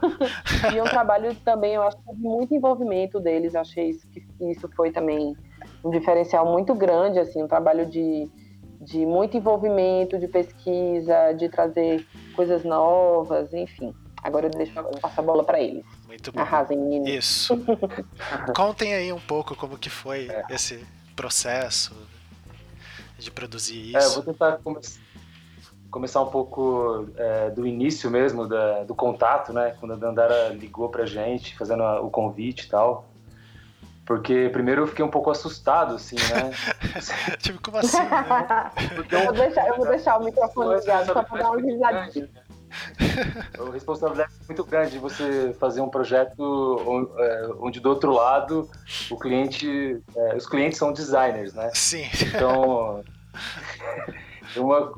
e 0.74 0.81
um 0.81 0.86
trabalho 0.86 1.34
também, 1.36 1.74
eu 1.75 1.84
acho 1.84 1.98
que 1.98 2.15
de 2.15 2.22
muito 2.22 2.53
envolvimento 2.53 3.20
deles. 3.20 3.53
Eu 3.53 3.62
achei 3.62 3.89
isso, 3.89 4.08
que 4.08 4.24
isso 4.41 4.70
foi 4.75 4.91
também 4.91 5.36
um 5.84 5.89
diferencial 5.89 6.46
muito 6.46 6.74
grande, 6.74 7.20
assim, 7.20 7.41
um 7.43 7.48
trabalho 7.48 7.86
de, 7.86 8.29
de 8.79 9.05
muito 9.05 9.38
envolvimento, 9.38 10.17
de 10.17 10.27
pesquisa, 10.27 11.34
de 11.34 11.50
trazer 11.50 12.05
coisas 12.36 12.63
novas, 12.63 13.53
enfim. 13.53 13.93
Agora 14.24 14.46
eu 14.46 14.51
deixo 14.51 14.77
eu 14.77 15.00
passo 15.00 15.20
a 15.20 15.24
bola 15.24 15.43
para 15.43 15.60
eles. 15.60 15.84
Muito 16.05 16.31
bom. 16.31 16.39
Arrasem, 16.39 16.77
meninos. 16.77 17.10
Isso. 17.10 17.58
Contem 18.55 18.93
aí 18.93 19.12
um 19.12 19.20
pouco 19.20 19.55
como 19.55 19.77
que 19.77 19.89
foi 19.89 20.29
é. 20.29 20.43
esse 20.51 20.86
processo 21.15 21.96
de 23.17 23.31
produzir 23.31 23.89
isso. 23.89 23.98
É, 23.98 24.05
eu 24.05 24.12
vou 24.13 24.24
tentar 24.24 24.60
come 24.63 24.79
começar 25.91 26.21
um 26.21 26.29
pouco 26.29 27.10
é, 27.17 27.50
do 27.50 27.67
início 27.67 28.10
mesmo, 28.10 28.48
da, 28.48 28.83
do 28.83 28.95
contato, 28.95 29.51
né? 29.51 29.75
Quando 29.79 29.93
a 29.93 29.98
Dandara 29.98 30.50
ligou 30.50 30.89
pra 30.89 31.05
gente, 31.05 31.55
fazendo 31.57 31.83
a, 31.83 32.01
o 32.01 32.10
convite 32.10 32.65
e 32.65 32.69
tal. 32.69 33.05
Porque 34.05 34.50
primeiro 34.51 34.83
eu 34.83 34.88
fiquei 34.88 35.05
um 35.05 35.10
pouco 35.10 35.29
assustado, 35.29 35.95
assim, 35.95 36.15
né? 36.15 36.51
tipo, 37.39 37.62
como 37.62 37.77
assim? 37.77 37.98
Né? 37.98 38.71
eu, 39.12 39.25
vou 39.25 39.33
deixar, 39.33 39.67
eu 39.67 39.77
vou 39.77 39.88
deixar 39.88 40.17
o 40.17 40.24
microfone 40.24 40.79
ligado 40.79 41.05
só 41.05 41.24
pra 41.24 41.38
dar 41.38 41.51
uma 41.51 41.62
risadinha. 41.62 42.29
A 43.60 43.71
responsabilidade 43.71 44.31
é 44.31 44.45
muito 44.48 44.63
grande 44.63 44.91
de 44.91 45.00
você 45.00 45.53
fazer 45.60 45.81
um 45.81 45.89
projeto 45.89 47.13
é, 47.17 47.50
onde 47.60 47.81
do 47.81 47.89
outro 47.89 48.12
lado 48.13 48.69
o 49.10 49.19
cliente, 49.19 50.01
é, 50.15 50.36
os 50.36 50.48
clientes 50.48 50.77
são 50.77 50.93
designers, 50.93 51.53
né? 51.53 51.69
Sim. 51.74 52.05
Então 52.27 53.03
é 54.55 54.60
uma, 54.60 54.91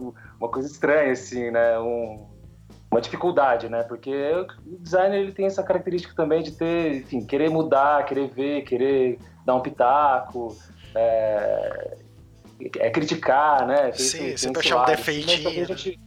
uma 0.44 0.50
coisa 0.50 0.68
estranha 0.68 1.14
assim, 1.14 1.50
né? 1.52 1.80
Um, 1.80 2.28
uma 2.92 3.00
dificuldade, 3.00 3.70
né? 3.70 3.82
Porque 3.84 4.14
o 4.66 4.78
designer 4.78 5.22
ele 5.22 5.32
tem 5.32 5.46
essa 5.46 5.64
característica 5.64 6.14
também 6.14 6.44
de 6.44 6.52
ter, 6.52 6.98
enfim, 6.98 7.26
querer 7.26 7.50
mudar, 7.50 8.06
querer 8.06 8.28
ver, 8.28 8.64
querer 8.64 9.20
dar 9.46 9.56
um 9.56 9.62
pitaco, 9.62 10.56
é, 10.94 11.98
é 12.78 12.90
criticar, 12.90 13.66
né? 13.66 13.84
Tem 13.84 13.94
Sim, 13.94 14.26
esse, 14.28 14.40
sempre 14.40 14.60
achar 14.60 14.84
um 14.84 14.86
defeitinho. 14.86 15.66
Gente, 15.66 16.00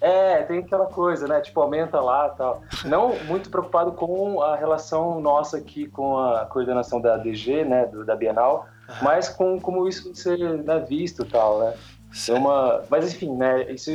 é, 0.00 0.42
tem 0.42 0.58
aquela 0.58 0.86
coisa, 0.86 1.28
né? 1.28 1.40
Tipo, 1.40 1.60
aumenta 1.60 2.00
lá 2.00 2.28
tal. 2.30 2.62
Não 2.84 3.14
muito 3.26 3.48
preocupado 3.48 3.92
com 3.92 4.42
a 4.42 4.56
relação 4.56 5.20
nossa 5.20 5.56
aqui 5.58 5.86
com 5.86 6.18
a 6.18 6.46
coordenação 6.46 7.00
da 7.00 7.16
DG, 7.16 7.64
né? 7.64 7.86
Do, 7.86 8.04
da 8.04 8.16
Bienal, 8.16 8.66
mas 9.00 9.28
com 9.28 9.60
como 9.60 9.86
isso 9.88 10.12
ser 10.16 10.36
né, 10.64 10.80
visto 10.80 11.22
e 11.22 11.26
tal, 11.26 11.60
né? 11.60 11.74
É 12.28 12.32
uma, 12.32 12.82
mas 12.88 13.12
enfim, 13.12 13.34
né? 13.34 13.70
Isso, 13.70 13.90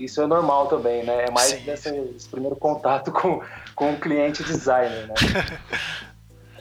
isso 0.00 0.22
é 0.22 0.26
normal 0.26 0.66
também, 0.66 1.04
né? 1.04 1.26
É 1.26 1.30
mais 1.30 1.52
desse, 1.62 1.94
esse 2.16 2.28
primeiro 2.28 2.56
contato 2.56 3.12
com, 3.12 3.42
com 3.74 3.92
o 3.92 4.00
cliente 4.00 4.42
designer, 4.42 5.08
né? 5.08 5.14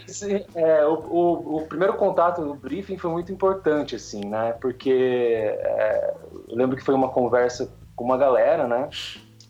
Esse, 0.07 0.45
é, 0.53 0.85
o, 0.85 0.93
o, 0.93 1.57
o, 1.57 1.67
primeiro 1.67 1.95
contato, 1.95 2.39
o 2.39 2.53
briefing 2.53 2.95
foi 2.95 3.09
muito 3.09 3.31
importante, 3.31 3.95
assim, 3.95 4.23
né? 4.23 4.53
Porque 4.61 4.91
é, 4.91 6.13
eu 6.47 6.55
lembro 6.55 6.77
que 6.77 6.83
foi 6.83 6.93
uma 6.93 7.09
conversa 7.09 7.71
com 7.95 8.03
uma 8.03 8.15
galera, 8.15 8.67
né? 8.67 8.87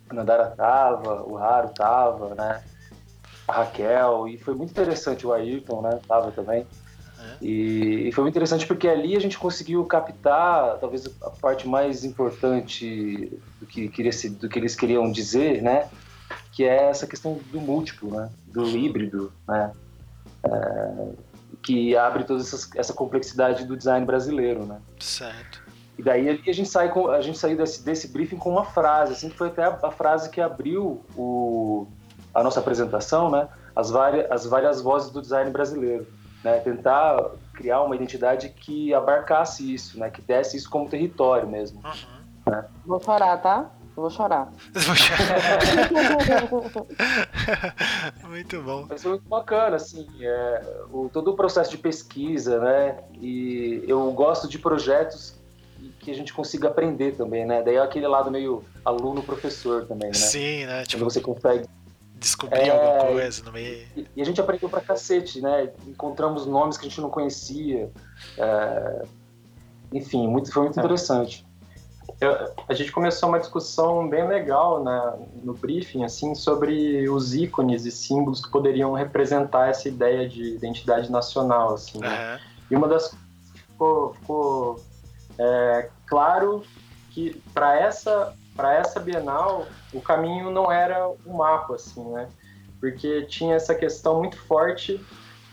A 0.10 0.14
Nandara 0.14 0.52
tava, 0.52 1.24
o 1.24 1.36
Raro 1.36 1.70
tava, 1.70 2.36
né? 2.36 2.64
A 3.48 3.52
Raquel, 3.52 4.30
e 4.30 4.38
foi 4.38 4.56
muito 4.56 4.72
interessante 4.72 5.28
o 5.28 5.34
Ayrton, 5.34 5.82
né? 5.82 6.00
Tava 6.08 6.32
também. 6.32 6.66
E, 7.42 8.08
e, 8.08 8.12
foi 8.12 8.24
muito 8.24 8.34
interessante 8.34 8.66
porque 8.66 8.88
ali 8.88 9.16
a 9.16 9.20
gente 9.20 9.38
conseguiu 9.38 9.84
captar 9.86 10.78
talvez 10.80 11.06
a 11.22 11.30
parte 11.30 11.68
mais 11.68 12.04
importante 12.04 13.32
do 13.60 13.66
que, 13.66 13.88
queria 13.90 14.12
do 14.32 14.50
que 14.50 14.60
eles 14.60 14.76
queriam 14.76 15.12
dizer, 15.12 15.62
né? 15.62 15.90
Que 16.52 16.64
é 16.64 16.90
essa 16.90 17.06
questão 17.06 17.40
do 17.52 17.60
múltiplo, 17.60 18.12
né? 18.12 18.30
Do 18.48 18.66
híbrido, 18.68 19.32
né? 19.48 19.72
É, 20.44 21.10
que 21.62 21.96
abre 21.98 22.24
toda 22.24 22.42
essa, 22.42 22.70
essa 22.76 22.94
complexidade 22.94 23.66
do 23.66 23.76
design 23.76 24.06
brasileiro, 24.06 24.66
né? 24.66 24.80
Certo. 25.00 25.64
E 25.98 26.04
daí 26.04 26.30
a 26.30 26.54
gente, 26.54 26.70
sai 26.70 26.92
com, 26.92 27.08
a 27.08 27.22
gente 27.22 27.38
saiu 27.38 27.58
desse, 27.58 27.84
desse 27.84 28.10
briefing 28.10 28.38
com 28.38 28.50
uma 28.52 28.66
frase, 28.66 29.14
assim, 29.14 29.30
que 29.30 29.38
foi 29.38 29.48
até 29.48 29.64
a, 29.64 29.80
a 29.84 29.92
frase 29.92 30.30
que 30.30 30.42
abriu 30.42 31.02
o, 31.16 31.88
a 32.34 32.44
nossa 32.44 32.60
apresentação, 32.60 33.32
né? 33.32 33.48
As 33.76 33.90
várias, 33.90 34.30
as 34.30 34.46
várias 34.46 34.82
vozes 34.82 35.10
do 35.10 35.22
design 35.22 35.50
brasileiro. 35.52 36.06
Né? 36.46 36.60
Tentar 36.60 37.32
criar 37.54 37.82
uma 37.82 37.96
identidade 37.96 38.50
que 38.50 38.94
abarcasse 38.94 39.74
isso, 39.74 40.00
né? 40.00 40.12
Que 40.12 40.22
desse 40.22 40.56
isso 40.56 40.70
como 40.70 40.88
território 40.88 41.50
mesmo. 41.50 41.82
Uhum. 41.84 42.52
Né? 42.52 42.66
Vou 42.86 43.02
chorar, 43.02 43.42
tá? 43.42 43.72
Vou 43.96 44.12
chorar. 44.12 44.52
Vou 44.72 44.96
chorar. 44.96 45.58
muito 48.30 48.62
bom. 48.62 48.86
Mas 48.88 49.02
foi 49.02 49.14
muito 49.14 49.28
bacana, 49.28 49.78
assim, 49.78 50.08
é, 50.22 50.62
o, 50.92 51.10
todo 51.12 51.32
o 51.32 51.36
processo 51.36 51.72
de 51.72 51.80
pesquisa, 51.80 52.60
né? 52.60 53.00
E 53.20 53.84
eu 53.88 54.12
gosto 54.12 54.48
de 54.48 54.60
projetos 54.60 55.34
que 56.00 56.12
a 56.12 56.14
gente 56.14 56.32
consiga 56.32 56.68
aprender 56.68 57.14
também, 57.14 57.44
né? 57.44 57.64
Daí 57.64 57.78
é 57.78 57.82
aquele 57.82 58.08
lado 58.08 58.30
meio 58.30 58.64
aluno-professor 58.84 59.88
também, 59.88 60.10
né? 60.10 60.14
Sim, 60.14 60.68
né? 60.68 60.84
Tipo, 60.84 61.02
Quando 61.02 61.12
você 61.12 61.22
consegue 61.22 61.66
descobrir 62.18 62.60
é, 62.60 62.70
alguma 62.70 63.14
coisa 63.14 63.44
no 63.44 63.52
meio. 63.52 63.88
E, 63.96 64.08
e, 64.16 64.22
a 64.22 64.26
gente 64.26 64.40
aprendeu 64.40 64.70
pra 64.70 64.82
cacete, 64.82 65.42
né? 65.42 65.72
Encontramos 65.88 66.46
nomes 66.46 66.78
que 66.78 66.86
a 66.86 66.90
gente 66.90 67.02
não 67.02 67.10
conhecia. 67.10 67.92
É, 68.38 69.06
enfim, 69.94 70.28
muito, 70.28 70.52
foi 70.52 70.64
muito 70.64 70.80
é. 70.80 70.84
interessante. 70.84 71.46
Eu, 72.22 72.54
a 72.68 72.74
gente 72.74 72.92
começou 72.92 73.30
uma 73.30 73.40
discussão 73.40 74.08
bem 74.08 74.28
legal 74.28 74.84
né, 74.84 75.14
no 75.44 75.54
briefing, 75.54 76.04
assim, 76.04 76.34
sobre 76.34 77.10
os 77.10 77.34
ícones 77.34 77.86
e 77.86 77.92
símbolos 77.92 78.44
que 78.44 78.50
poderiam 78.50 78.94
representar 78.94 79.70
essa 79.70 79.88
ideia 79.88 80.28
de 80.28 80.56
identidade 80.56 81.12
nacional, 81.12 81.74
assim. 81.74 82.00
Né? 82.00 82.40
E 82.70 82.76
uma 82.76 82.88
das 82.88 83.10
coisas 83.10 83.52
que 83.52 83.60
ficou, 83.60 84.14
ficou 84.14 84.80
é, 85.38 85.90
claro 86.06 86.64
que 87.12 87.42
para 87.54 87.80
essa 87.80 88.34
para 88.56 88.74
essa 88.74 89.00
Bienal 89.00 89.68
o 89.94 90.02
caminho 90.02 90.50
não 90.50 90.72
era 90.72 91.08
o 91.08 91.34
mapa 91.34 91.76
assim, 91.76 92.04
né? 92.12 92.30
Porque 92.80 93.24
tinha 93.24 93.56
essa 93.56 93.76
questão 93.76 94.20
muito 94.20 94.38
forte 94.38 95.04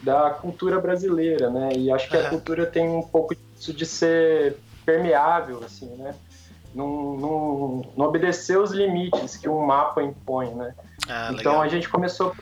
da 0.02 0.30
cultura 0.30 0.80
brasileira, 0.80 1.50
né? 1.50 1.70
E 1.74 1.90
acho 1.90 2.08
que 2.08 2.16
a 2.16 2.28
cultura 2.28 2.66
tem 2.66 2.88
um 2.88 3.02
pouco 3.02 3.34
disso 3.34 3.72
de 3.72 3.86
ser 3.86 4.56
permeável, 4.84 5.62
assim, 5.64 5.86
né? 5.96 6.14
Não, 6.74 7.16
não, 7.16 7.82
não 7.96 8.06
obedecer 8.06 8.58
os 8.58 8.72
limites 8.72 9.36
que 9.36 9.48
um 9.48 9.64
mapa 9.64 10.02
impõe, 10.02 10.54
né? 10.54 10.74
Ah, 11.08 11.30
então 11.32 11.60
a 11.60 11.68
gente 11.68 11.88
começou 11.88 12.34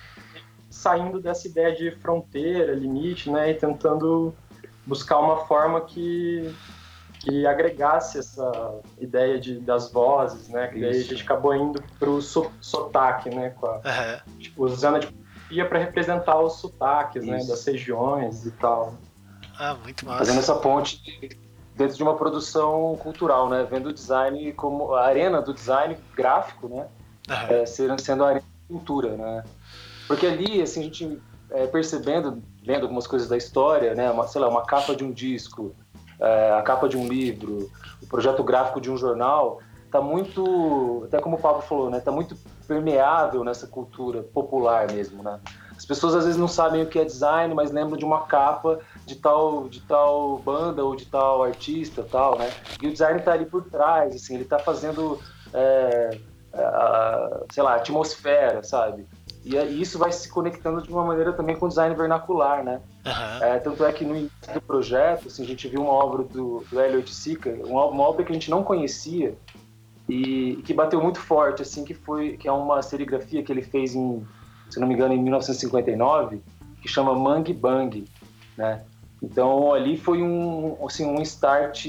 saindo 0.70 1.20
dessa 1.20 1.46
ideia 1.46 1.74
de 1.74 1.90
fronteira, 1.90 2.72
limite, 2.74 3.30
né? 3.30 3.50
E 3.50 3.54
tentando 3.54 4.34
buscar 4.86 5.18
uma 5.18 5.44
forma 5.46 5.80
que 5.82 6.54
que 7.20 7.46
agregasse 7.46 8.18
essa 8.18 8.80
ideia 8.98 9.38
de, 9.38 9.60
das 9.60 9.92
vozes, 9.92 10.48
né? 10.48 10.68
Que 10.68 10.80
daí 10.80 10.90
a 10.90 11.02
gente 11.02 11.22
acabou 11.22 11.54
indo 11.54 11.82
pro 11.98 12.20
so, 12.22 12.50
sotaque, 12.60 13.28
né? 13.28 13.50
Com 13.50 13.66
a, 13.66 13.74
uhum. 13.74 14.38
tipo, 14.38 14.64
usando 14.64 14.96
a 14.96 15.00
tipografia 15.00 15.68
para 15.68 15.78
representar 15.78 16.40
os 16.40 16.54
sotaques, 16.54 17.24
né, 17.24 17.38
Isso. 17.38 17.48
né? 17.48 17.52
Das 17.52 17.64
regiões 17.64 18.46
e 18.46 18.50
tal. 18.52 18.94
Ah, 19.58 19.74
muito 19.74 20.06
massa. 20.06 20.18
Fazendo 20.18 20.38
essa 20.38 20.54
ponte 20.54 21.38
dentro 21.76 21.94
de 21.94 22.02
uma 22.02 22.16
produção 22.16 22.96
cultural, 23.02 23.50
né? 23.50 23.66
Vendo 23.70 23.90
o 23.90 23.92
design 23.92 24.52
como 24.54 24.94
a 24.94 25.04
arena 25.04 25.42
do 25.42 25.52
design 25.52 25.98
gráfico, 26.16 26.68
né? 26.68 26.86
Uhum. 27.28 27.54
É, 27.54 27.66
sendo, 27.66 28.00
sendo 28.00 28.24
a 28.24 28.28
arena 28.28 28.46
de 28.46 28.74
cultura, 28.74 29.16
né? 29.16 29.44
Porque 30.08 30.26
ali, 30.26 30.62
assim, 30.62 30.80
a 30.80 30.84
gente 30.84 31.22
é, 31.50 31.66
percebendo, 31.66 32.42
vendo 32.64 32.84
algumas 32.84 33.06
coisas 33.06 33.28
da 33.28 33.36
história, 33.36 33.94
né? 33.94 34.10
Uma, 34.10 34.26
sei 34.26 34.40
lá, 34.40 34.48
uma 34.48 34.64
capa 34.64 34.96
de 34.96 35.04
um 35.04 35.12
disco, 35.12 35.74
é, 36.20 36.52
a 36.52 36.62
capa 36.62 36.88
de 36.88 36.96
um 36.96 37.06
livro, 37.08 37.70
o 38.02 38.06
projeto 38.06 38.42
gráfico 38.44 38.80
de 38.80 38.90
um 38.90 38.96
jornal, 38.96 39.60
está 39.86 40.00
muito, 40.00 41.02
até 41.06 41.20
como 41.20 41.36
o 41.36 41.40
Pablo 41.40 41.62
falou, 41.62 41.90
né, 41.90 41.98
está 41.98 42.12
muito 42.12 42.36
permeável 42.66 43.42
nessa 43.42 43.66
cultura 43.66 44.22
popular 44.22 44.90
mesmo, 44.92 45.22
né? 45.22 45.40
As 45.76 45.84
pessoas 45.84 46.14
às 46.14 46.24
vezes 46.24 46.38
não 46.38 46.46
sabem 46.46 46.82
o 46.82 46.86
que 46.86 46.98
é 46.98 47.04
design, 47.04 47.54
mas 47.54 47.72
lembram 47.72 47.96
de 47.96 48.04
uma 48.04 48.26
capa 48.26 48.80
de 49.06 49.16
tal, 49.16 49.66
de 49.68 49.80
tal 49.80 50.38
banda 50.38 50.84
ou 50.84 50.94
de 50.94 51.06
tal 51.06 51.42
artista, 51.42 52.06
tal, 52.08 52.38
né? 52.38 52.50
E 52.80 52.86
o 52.86 52.92
design 52.92 53.18
está 53.18 53.32
ali 53.32 53.46
por 53.46 53.64
trás, 53.64 54.14
assim, 54.14 54.34
ele 54.34 54.44
está 54.44 54.58
fazendo, 54.58 55.18
é, 55.54 56.18
a, 56.52 57.40
sei 57.50 57.62
lá, 57.62 57.76
atmosfera, 57.76 58.62
sabe? 58.62 59.06
E, 59.42 59.56
e, 59.56 59.80
isso 59.80 59.98
vai 59.98 60.12
se 60.12 60.28
conectando 60.28 60.82
de 60.82 60.90
uma 60.90 61.04
maneira 61.04 61.32
também 61.32 61.56
com 61.56 61.64
o 61.64 61.68
design 61.68 61.94
vernacular, 61.96 62.62
né? 62.62 62.80
Uhum. 63.04 63.44
É, 63.44 63.58
tanto 63.58 63.84
é 63.84 63.92
que 63.92 64.04
no 64.04 64.16
início 64.16 64.52
do 64.52 64.60
projeto, 64.60 65.28
assim, 65.28 65.42
a 65.42 65.46
gente 65.46 65.66
viu 65.68 65.82
uma 65.82 65.92
obra 65.92 66.22
do, 66.22 66.64
do 66.70 66.80
Elliot 66.80 67.12
Sica, 67.12 67.50
uma, 67.64 67.86
uma, 67.86 68.04
obra 68.04 68.24
que 68.24 68.30
a 68.30 68.34
gente 68.34 68.50
não 68.50 68.62
conhecia 68.62 69.34
e, 70.08 70.52
e, 70.52 70.62
que 70.62 70.74
bateu 70.74 71.00
muito 71.00 71.18
forte, 71.18 71.62
assim, 71.62 71.84
que 71.84 71.94
foi 71.94 72.36
que 72.36 72.46
é 72.46 72.52
uma 72.52 72.82
serigrafia 72.82 73.42
que 73.42 73.50
ele 73.50 73.62
fez 73.62 73.94
em, 73.94 74.26
se 74.68 74.78
não 74.78 74.86
me 74.86 74.94
engano, 74.94 75.14
em 75.14 75.22
1959, 75.22 76.42
que 76.82 76.88
chama 76.88 77.14
Mangue 77.14 77.54
Bang, 77.54 78.04
né? 78.56 78.82
Então 79.22 79.72
ali 79.72 79.96
foi 79.96 80.22
um, 80.22 80.76
assim, 80.86 81.06
um 81.06 81.22
start 81.22 81.86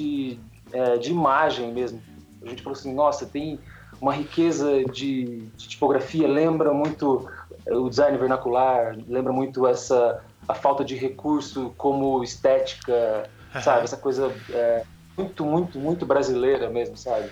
é, 0.72 0.98
de 0.98 1.12
imagem 1.12 1.74
mesmo. 1.74 2.01
A 2.41 2.48
gente 2.48 2.63
falou 2.63 2.77
assim, 2.77 2.94
nossa, 2.94 3.25
tem 3.25 3.60
uma 4.00 4.13
riqueza 4.13 4.84
de, 4.86 5.41
de 5.56 5.68
tipografia, 5.68 6.27
lembra 6.27 6.74
muito 6.74 7.30
o 7.70 7.89
design 7.89 8.18
vernacular, 8.18 8.98
lembra 9.08 9.32
muito 9.32 9.68
essa 9.68 10.24
a 10.51 10.55
falta 10.55 10.84
de 10.84 10.96
recurso 10.96 11.74
como 11.77 12.24
estética, 12.24 13.29
sabe? 13.63 13.86
Essa 13.86 13.98
coisa 13.98 14.34
é, 14.50 14.84
muito, 15.17 15.46
muito, 15.46 15.79
muito 15.79 16.05
brasileira 16.05 16.70
mesmo, 16.70 16.98
sabe? 16.98 17.29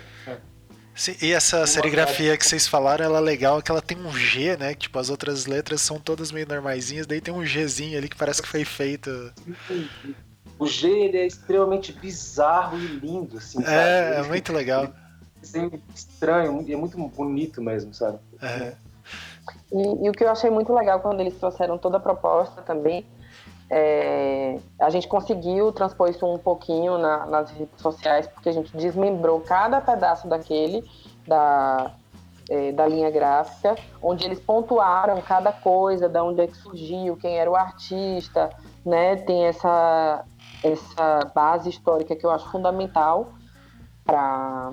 Sim, 0.94 1.14
e 1.22 1.32
essa 1.32 1.66
serigrafia 1.66 2.36
que 2.36 2.44
vocês 2.44 2.66
falaram, 2.66 3.04
ela 3.04 3.18
é 3.18 3.22
legal, 3.22 3.62
que 3.62 3.70
ela 3.70 3.80
tem 3.80 3.96
um 3.98 4.12
G, 4.12 4.56
né? 4.56 4.74
Tipo, 4.74 4.98
as 4.98 5.08
outras 5.08 5.46
letras 5.46 5.80
são 5.80 5.98
todas 5.98 6.32
meio 6.32 6.46
normaisinhas, 6.46 7.06
daí 7.06 7.20
tem 7.20 7.32
um 7.32 7.42
Gzinho 7.42 7.96
ali 7.96 8.08
que 8.08 8.16
parece 8.16 8.42
que 8.42 8.48
foi 8.48 8.64
feito. 8.64 9.32
O 10.58 10.66
G 10.66 10.88
ele 10.88 11.16
é 11.16 11.26
extremamente 11.26 11.92
bizarro 11.92 12.78
e 12.78 12.86
lindo, 12.86 13.38
assim. 13.38 13.64
É, 13.64 14.16
é 14.18 14.22
muito 14.24 14.52
legal. 14.52 14.92
É 15.54 15.70
estranho, 15.94 16.66
é 16.68 16.76
muito 16.76 16.98
bonito 16.98 17.62
mesmo, 17.62 17.94
sabe? 17.94 18.18
É. 18.42 18.74
E, 19.72 20.06
e, 20.06 20.10
o 20.10 20.12
que 20.12 20.24
eu 20.24 20.30
achei 20.30 20.50
muito 20.50 20.72
legal 20.72 21.00
quando 21.00 21.20
eles 21.20 21.38
trouxeram 21.38 21.78
toda 21.78 21.96
a 21.96 22.00
proposta 22.00 22.62
também, 22.62 23.06
é, 23.70 24.58
a 24.80 24.90
gente 24.90 25.06
conseguiu 25.06 25.70
transpor 25.70 26.10
isso 26.10 26.26
um 26.26 26.38
pouquinho 26.38 26.98
na, 26.98 27.24
nas 27.26 27.50
redes 27.50 27.80
sociais, 27.80 28.26
porque 28.26 28.48
a 28.48 28.52
gente 28.52 28.76
desmembrou 28.76 29.40
cada 29.40 29.80
pedaço 29.80 30.26
daquele, 30.26 30.84
da, 31.26 31.92
é, 32.48 32.72
da 32.72 32.86
linha 32.88 33.10
gráfica, 33.10 33.76
onde 34.02 34.24
eles 34.24 34.40
pontuaram 34.40 35.22
cada 35.22 35.52
coisa, 35.52 36.08
da 36.08 36.24
onde 36.24 36.40
é 36.40 36.46
que 36.48 36.56
surgiu, 36.56 37.16
quem 37.16 37.38
era 37.38 37.48
o 37.48 37.54
artista, 37.54 38.50
né? 38.84 39.14
Tem 39.14 39.44
essa, 39.44 40.24
essa 40.64 41.30
base 41.32 41.70
histórica 41.70 42.16
que 42.16 42.26
eu 42.26 42.30
acho 42.30 42.50
fundamental 42.50 43.28
para 44.04 44.72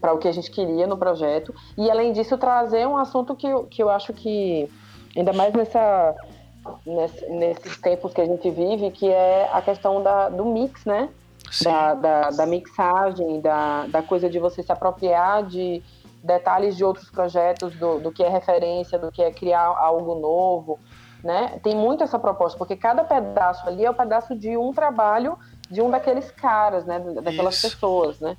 para 0.00 0.12
o 0.12 0.18
que 0.18 0.28
a 0.28 0.32
gente 0.32 0.50
queria 0.50 0.86
no 0.86 0.96
projeto. 0.96 1.54
E, 1.76 1.90
além 1.90 2.12
disso, 2.12 2.36
trazer 2.38 2.86
um 2.86 2.96
assunto 2.96 3.34
que, 3.34 3.48
que 3.70 3.82
eu 3.82 3.90
acho 3.90 4.12
que, 4.12 4.70
ainda 5.16 5.32
mais 5.32 5.52
nessa, 5.54 6.14
nesse, 6.86 7.26
nesses 7.30 7.80
tempos 7.80 8.12
que 8.12 8.20
a 8.20 8.26
gente 8.26 8.50
vive, 8.50 8.90
que 8.90 9.08
é 9.08 9.48
a 9.52 9.60
questão 9.60 10.02
da, 10.02 10.28
do 10.28 10.44
mix, 10.44 10.84
né? 10.84 11.08
Da, 11.62 11.94
da, 11.94 12.30
da, 12.30 12.46
mixagem, 12.46 13.40
da, 13.40 13.86
da 13.86 14.02
coisa 14.02 14.28
de 14.28 14.38
você 14.40 14.62
se 14.62 14.72
apropriar 14.72 15.44
de 15.44 15.82
detalhes 16.22 16.76
de 16.76 16.84
outros 16.84 17.10
projetos, 17.10 17.74
do, 17.76 18.00
do 18.00 18.10
que 18.10 18.24
é 18.24 18.28
referência, 18.28 18.98
do 18.98 19.12
que 19.12 19.22
é 19.22 19.30
criar 19.30 19.66
algo 19.66 20.14
novo, 20.16 20.80
né? 21.22 21.60
Tem 21.62 21.76
muito 21.76 22.02
essa 22.02 22.18
proposta, 22.18 22.58
porque 22.58 22.76
cada 22.76 23.04
pedaço 23.04 23.66
ali 23.68 23.84
é 23.84 23.90
o 23.90 23.92
um 23.92 23.96
pedaço 23.96 24.34
de 24.34 24.56
um 24.56 24.72
trabalho 24.72 25.38
de 25.70 25.80
um 25.80 25.90
daqueles 25.90 26.30
caras, 26.30 26.84
né? 26.84 26.98
Daquelas 26.98 27.56
Isso. 27.56 27.70
pessoas, 27.70 28.20
né? 28.20 28.36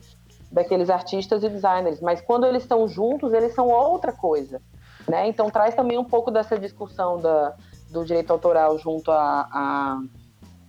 Daqueles 0.51 0.89
artistas 0.89 1.43
e 1.43 1.49
designers, 1.49 1.99
mas 1.99 2.21
quando 2.21 2.45
eles 2.45 2.63
estão 2.63 2.87
juntos, 2.87 3.33
eles 3.33 3.53
são 3.53 3.67
outra 3.67 4.11
coisa, 4.11 4.61
né? 5.07 5.27
Então 5.27 5.49
traz 5.49 5.75
também 5.75 5.97
um 5.97 6.03
pouco 6.03 6.31
dessa 6.31 6.57
discussão 6.57 7.19
da, 7.19 7.55
do 7.89 8.05
direito 8.05 8.31
autoral 8.31 8.77
junto 8.77 9.11
à 9.11 9.47
a, 9.51 9.99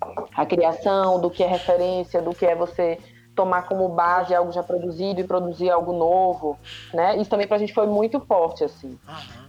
a, 0.00 0.42
a, 0.42 0.46
criação, 0.46 1.20
do 1.20 1.30
que 1.30 1.42
é 1.42 1.46
referência, 1.46 2.20
do 2.20 2.34
que 2.34 2.46
é 2.46 2.54
você 2.54 2.98
tomar 3.34 3.62
como 3.62 3.88
base 3.90 4.34
algo 4.34 4.50
já 4.50 4.62
produzido 4.62 5.20
e 5.20 5.24
produzir 5.24 5.70
algo 5.70 5.92
novo, 5.92 6.58
né? 6.92 7.16
Isso 7.18 7.28
também 7.30 7.46
para 7.46 7.56
a 7.56 7.60
gente 7.60 7.74
foi 7.74 7.86
muito 7.86 8.18
forte, 8.20 8.64
assim. 8.64 8.98
Uhum. 9.06 9.46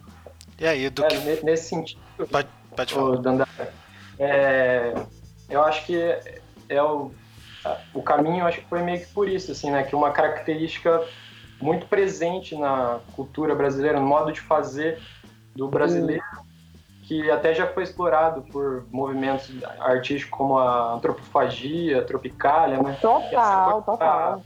E 0.59 0.67
aí, 0.67 0.89
do 0.89 1.05
é, 1.05 1.07
que... 1.07 1.45
Nesse 1.45 1.69
sentido... 1.69 2.01
Pode, 2.29 2.47
pode 2.75 2.93
falar. 2.93 3.47
é, 4.19 4.93
eu 5.49 5.63
acho 5.63 5.85
que 5.85 5.97
é 6.67 6.83
o 6.83 7.11
o 7.93 8.01
caminho 8.01 8.45
acho 8.45 8.59
que 8.61 8.67
foi 8.67 8.81
meio 8.81 8.99
que 8.99 9.07
por 9.07 9.27
isso, 9.27 9.51
assim, 9.51 9.71
né? 9.71 9.83
Que 9.83 9.95
uma 9.95 10.11
característica 10.11 11.03
muito 11.61 11.87
presente 11.87 12.55
na 12.55 12.99
cultura 13.15 13.55
brasileira, 13.55 13.99
no 13.99 14.05
modo 14.05 14.31
de 14.31 14.41
fazer 14.41 14.99
do 15.55 15.67
brasileiro, 15.67 16.23
que 17.03 17.31
até 17.31 17.53
já 17.53 17.65
foi 17.67 17.83
explorado 17.83 18.41
por 18.51 18.85
movimentos 18.91 19.51
artísticos 19.79 20.37
como 20.37 20.57
a 20.57 20.93
antropofagia, 20.93 21.99
a 21.99 22.03
tropicália, 22.03 22.81
né? 22.81 22.97
Total, 23.01 23.81
total. 23.81 24.43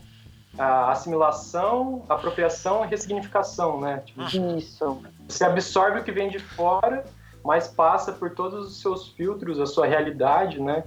A, 0.58 0.63
a 0.63 0.92
assimilação, 0.92 2.06
apropriação 2.08 2.86
e 2.86 2.88
ressignificação, 2.88 3.82
né? 3.82 4.03
Tipo, 4.05 4.22
Isso. 4.57 5.01
Você 5.27 5.44
absorve 5.44 6.00
o 6.00 6.03
que 6.03 6.12
vem 6.12 6.29
de 6.29 6.40
fora 6.40 7.03
mas 7.44 7.68
passa 7.68 8.12
por 8.12 8.31
todos 8.31 8.68
os 8.68 8.81
seus 8.81 9.10
filtros, 9.10 9.60
a 9.60 9.66
sua 9.66 9.86
realidade, 9.86 10.62
né? 10.62 10.84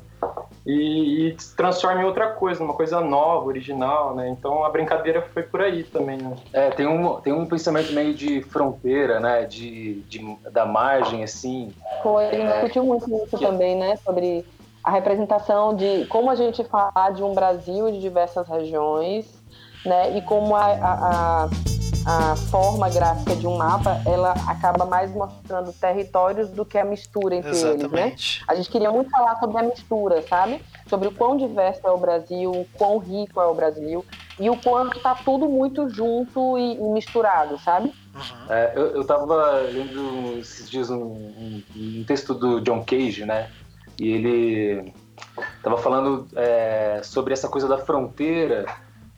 E, 0.67 1.29
e 1.29 1.35
se 1.39 1.55
transforma 1.55 2.01
em 2.01 2.05
outra 2.05 2.29
coisa, 2.29 2.65
uma 2.65 2.73
coisa 2.73 3.01
nova, 3.01 3.47
original, 3.47 4.15
né? 4.15 4.29
Então 4.31 4.65
a 4.65 4.71
brincadeira 4.71 5.21
foi 5.21 5.43
por 5.43 5.61
aí 5.61 5.85
também, 5.85 6.17
né? 6.17 6.35
É, 6.53 6.71
tem 6.71 6.87
um, 6.87 7.21
tem 7.21 7.33
um 7.33 7.47
pensamento 7.47 7.93
meio 7.93 8.15
de 8.15 8.43
fronteira, 8.43 9.21
né? 9.21 9.45
De, 9.45 10.01
de 10.03 10.39
da 10.51 10.65
margem, 10.65 11.23
assim. 11.23 11.73
Foi, 12.03 12.25
ele 12.27 12.43
é, 12.43 12.53
discutiu 12.53 12.85
muito 12.85 13.05
isso 13.25 13.37
que... 13.37 13.45
também, 13.45 13.77
né? 13.77 13.97
Sobre 13.97 14.45
a 14.83 14.91
representação 14.91 15.75
de 15.75 16.07
como 16.07 16.31
a 16.31 16.35
gente 16.35 16.65
falar 16.65 17.13
de 17.13 17.23
um 17.23 17.35
Brasil 17.35 17.91
de 17.91 18.01
diversas 18.01 18.49
regiões, 18.49 19.27
né? 19.85 20.17
E 20.17 20.23
como 20.23 20.57
a, 20.57 20.65
a, 20.65 21.45
a 21.45 21.74
a 22.07 22.37
forma 22.37 22.89
gráfica 22.89 23.37
de 23.37 23.47
um 23.47 23.57
mapa, 23.57 24.01
ela 24.05 24.33
acaba 24.47 24.85
mais 24.85 25.13
mostrando 25.13 25.73
territórios 25.73 26.51
do 26.51 26.65
que 26.65 26.79
a 26.79 26.85
mistura 26.85 27.37
entre 27.37 27.51
Exatamente. 27.51 27.89
eles, 27.89 28.39
né? 28.39 28.45
A 28.49 28.55
gente 28.55 28.71
queria 28.71 28.91
muito 28.91 29.11
falar 29.11 29.39
sobre 29.39 29.59
a 29.59 29.63
mistura, 29.63 30.23
sabe? 30.29 30.63
Sobre 30.89 31.09
o 31.09 31.13
quão 31.13 31.37
diverso 31.37 31.81
é 31.85 31.91
o 31.91 31.99
Brasil, 31.99 32.51
o 32.51 32.67
quão 32.75 32.99
rico 32.99 33.41
é 33.41 33.47
o 33.47 33.55
Brasil 33.55 34.05
e 34.39 34.51
o 34.51 34.57
quanto 34.57 34.99
tá 35.01 35.15
tudo 35.15 35.49
muito 35.49 35.89
junto 35.89 36.59
e, 36.59 36.75
e 36.75 36.83
misturado, 36.83 37.59
sabe? 37.59 37.93
Uhum. 38.15 38.53
É, 38.53 38.73
eu, 38.75 38.87
eu 38.97 39.05
tava 39.05 39.61
lendo 39.73 40.39
esses 40.39 40.69
dias 40.69 40.91
um, 40.91 41.03
um, 41.03 41.63
um, 41.77 42.05
texto 42.05 42.35
do 42.35 42.61
John 42.61 42.85
Cage, 42.85 43.25
né? 43.25 43.51
E 43.99 44.09
ele 44.09 44.93
tava 45.63 45.79
falando 45.79 46.27
é, 46.35 47.01
sobre 47.03 47.33
essa 47.33 47.49
coisa 47.49 47.69
da 47.69 47.79
fronteira 47.79 48.67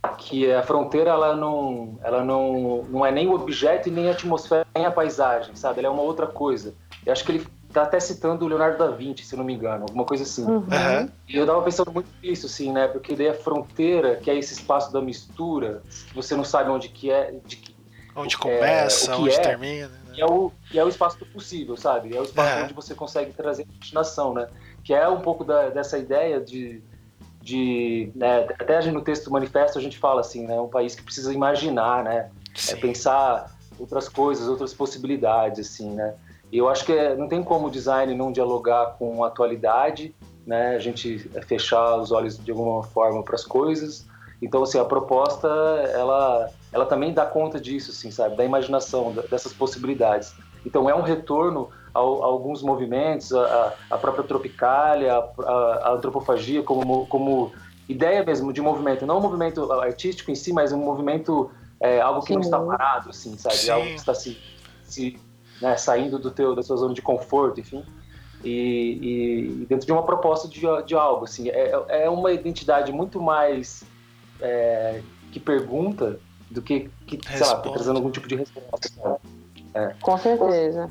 que 0.09 0.53
a 0.53 0.63
fronteira 0.63 1.11
ela 1.11 1.37
não, 1.37 1.99
ela 2.03 2.25
não, 2.25 2.85
não 2.89 3.05
é 3.05 3.11
nem 3.11 3.27
o 3.27 3.35
objeto 3.35 3.89
e 3.89 3.93
nem 3.93 4.09
a 4.09 4.13
atmosfera, 4.13 4.67
nem 4.75 4.87
a 4.87 4.91
paisagem, 4.91 5.55
sabe? 5.55 5.79
Ela 5.79 5.89
é 5.89 5.91
uma 5.91 6.03
outra 6.03 6.27
coisa. 6.27 6.75
Eu 7.05 7.13
acho 7.13 7.25
que 7.25 7.33
ele 7.33 7.47
tá 7.73 7.83
até 7.83 8.01
citando 8.01 8.45
o 8.45 8.49
Leonardo 8.49 8.79
da 8.79 8.91
Vinci, 8.91 9.25
se 9.25 9.37
não 9.37 9.45
me 9.45 9.53
engano, 9.53 9.83
alguma 9.83 10.05
coisa 10.05 10.23
assim. 10.23 10.45
Uhum. 10.45 11.11
E 11.29 11.37
eu 11.37 11.47
tava 11.47 11.63
pensando 11.63 11.93
muito 11.93 12.09
nisso, 12.23 12.47
assim, 12.47 12.73
né? 12.73 12.89
Porque 12.89 13.15
daí 13.15 13.29
a 13.29 13.35
fronteira, 13.35 14.17
que 14.17 14.31
é 14.31 14.39
esse 14.39 14.55
espaço 14.55 14.93
da 14.93 15.01
mistura, 15.01 15.83
que 16.09 16.15
você 16.15 16.35
não 16.35 16.45
sabe 16.45 16.71
onde 16.71 16.89
que 16.89 17.11
é, 17.11 17.35
de, 17.45 17.63
onde 18.15 18.39
começa, 18.39 19.13
é, 19.13 19.15
onde 19.15 19.31
é, 19.31 19.41
termina. 19.41 19.89
Né? 19.89 20.15
E 20.15 20.23
é, 20.23 20.27
o, 20.27 20.51
e 20.73 20.79
é 20.79 20.85
o 20.85 20.89
espaço 20.89 21.19
do 21.19 21.27
possível, 21.27 21.77
sabe? 21.77 22.17
É 22.17 22.21
o 22.21 22.25
espaço 22.25 22.65
onde 22.65 22.73
você 22.73 22.95
consegue 22.95 23.33
trazer 23.33 23.63
a 23.65 23.75
imaginação, 23.75 24.33
né? 24.33 24.49
Que 24.83 24.95
é 24.95 25.07
um 25.09 25.21
pouco 25.21 25.45
da, 25.45 25.69
dessa 25.69 25.99
ideia 25.99 26.41
de 26.41 26.83
de 27.47 28.11
né, 28.17 28.41
até 28.59 28.91
no 28.91 29.01
texto 29.01 29.27
do 29.27 29.31
manifesto 29.31 29.79
a 29.79 29.81
gente 29.81 29.97
fala 29.97 30.21
assim, 30.21 30.45
né, 30.45 30.61
um 30.61 30.67
país 30.67 30.97
que 30.97 31.03
precisa 31.03 31.33
imaginar, 31.33 32.03
né, 32.03 32.29
é 32.69 32.75
pensar 32.75 33.57
outras 33.79 34.09
coisas, 34.09 34.49
outras 34.49 34.75
possibilidades, 34.75 35.61
assim, 35.61 35.95
né. 35.95 36.15
E 36.51 36.59
eu 36.59 36.69
acho 36.69 36.85
que 36.85 36.93
é, 36.93 37.15
não 37.15 37.29
tem 37.29 37.45
como 37.45 37.69
o 37.69 37.71
design 37.71 38.13
não 38.15 38.33
dialogar 38.33 38.97
com 38.99 39.23
a 39.23 39.29
atualidade, 39.29 40.13
né, 40.45 40.75
a 40.75 40.81
gente 40.81 41.19
fechar 41.47 41.97
os 41.97 42.11
olhos 42.11 42.37
de 42.37 42.51
alguma 42.51 42.83
forma 42.83 43.23
para 43.23 43.37
as 43.37 43.45
coisas. 43.45 44.07
Então, 44.43 44.65
assim, 44.65 44.79
a 44.79 44.85
proposta 44.85 45.49
ela 45.93 46.51
ela 46.73 46.85
também 46.85 47.15
dá 47.15 47.25
conta 47.25 47.61
disso, 47.61 47.93
assim, 47.93 48.11
sabe, 48.11 48.37
da 48.37 48.45
imaginação, 48.45 49.13
dessas 49.31 49.53
possibilidades. 49.53 50.35
Então, 50.65 50.91
é 50.91 50.95
um 50.95 51.01
retorno 51.01 51.71
a, 51.97 52.25
a 52.25 52.27
alguns 52.27 52.63
movimentos, 52.63 53.33
a, 53.33 53.75
a 53.91 53.99
própria 53.99 54.25
tropicália, 54.25 55.15
a, 55.15 55.43
a, 55.43 55.93
antropofagia 55.95 56.63
como, 56.63 57.07
como 57.07 57.53
ideia 57.89 58.25
mesmo 58.25 58.53
de 58.53 58.61
movimento, 58.61 59.07
não 59.07 59.19
um 59.19 59.21
movimento 59.21 59.71
artístico 59.73 60.31
em 60.31 60.35
si, 60.35 60.53
mas 60.53 60.73
um 60.73 60.79
movimento, 60.79 61.51
é, 61.81 62.01
algo 62.01 62.21
que 62.21 62.29
Sim. 62.29 62.35
não 62.35 62.41
está 62.43 62.61
parado, 62.61 63.11
assim, 63.11 63.37
sabe? 63.37 63.57
Sim. 63.57 63.71
Algo 63.71 63.87
que 63.87 63.95
está 63.95 64.15
se, 64.15 64.39
se 64.85 65.19
né, 65.61 65.77
saindo 65.77 66.19
do 66.19 66.31
teu, 66.31 66.55
da 66.55 66.63
sua 66.63 66.77
zona 66.77 66.95
de 66.95 67.03
conforto, 67.03 67.61
enfim. 67.61 67.85
E, 68.45 69.59
e 69.63 69.67
dentro 69.67 69.87
de 69.87 69.93
uma 69.93 70.03
proposta 70.03 70.47
de, 70.47 70.61
de 70.85 70.95
algo, 70.95 71.25
assim, 71.25 71.49
é, 71.49 71.73
é 71.89 72.11
uma 72.11 72.33
identidade 72.33 72.93
muito 72.93 73.21
mais 73.21 73.83
é, 74.41 75.01
que 75.33 75.41
pergunta 75.41 76.21
do 76.51 76.63
que, 76.63 76.91
que 77.07 77.19
sei 77.27 77.47
lá, 77.47 77.57
trazendo 77.61 77.97
algum 77.97 78.11
tipo 78.11 78.29
de 78.29 78.37
resposta. 78.37 79.21
É. 79.75 79.95
Com 80.01 80.17
certeza. 80.17 80.91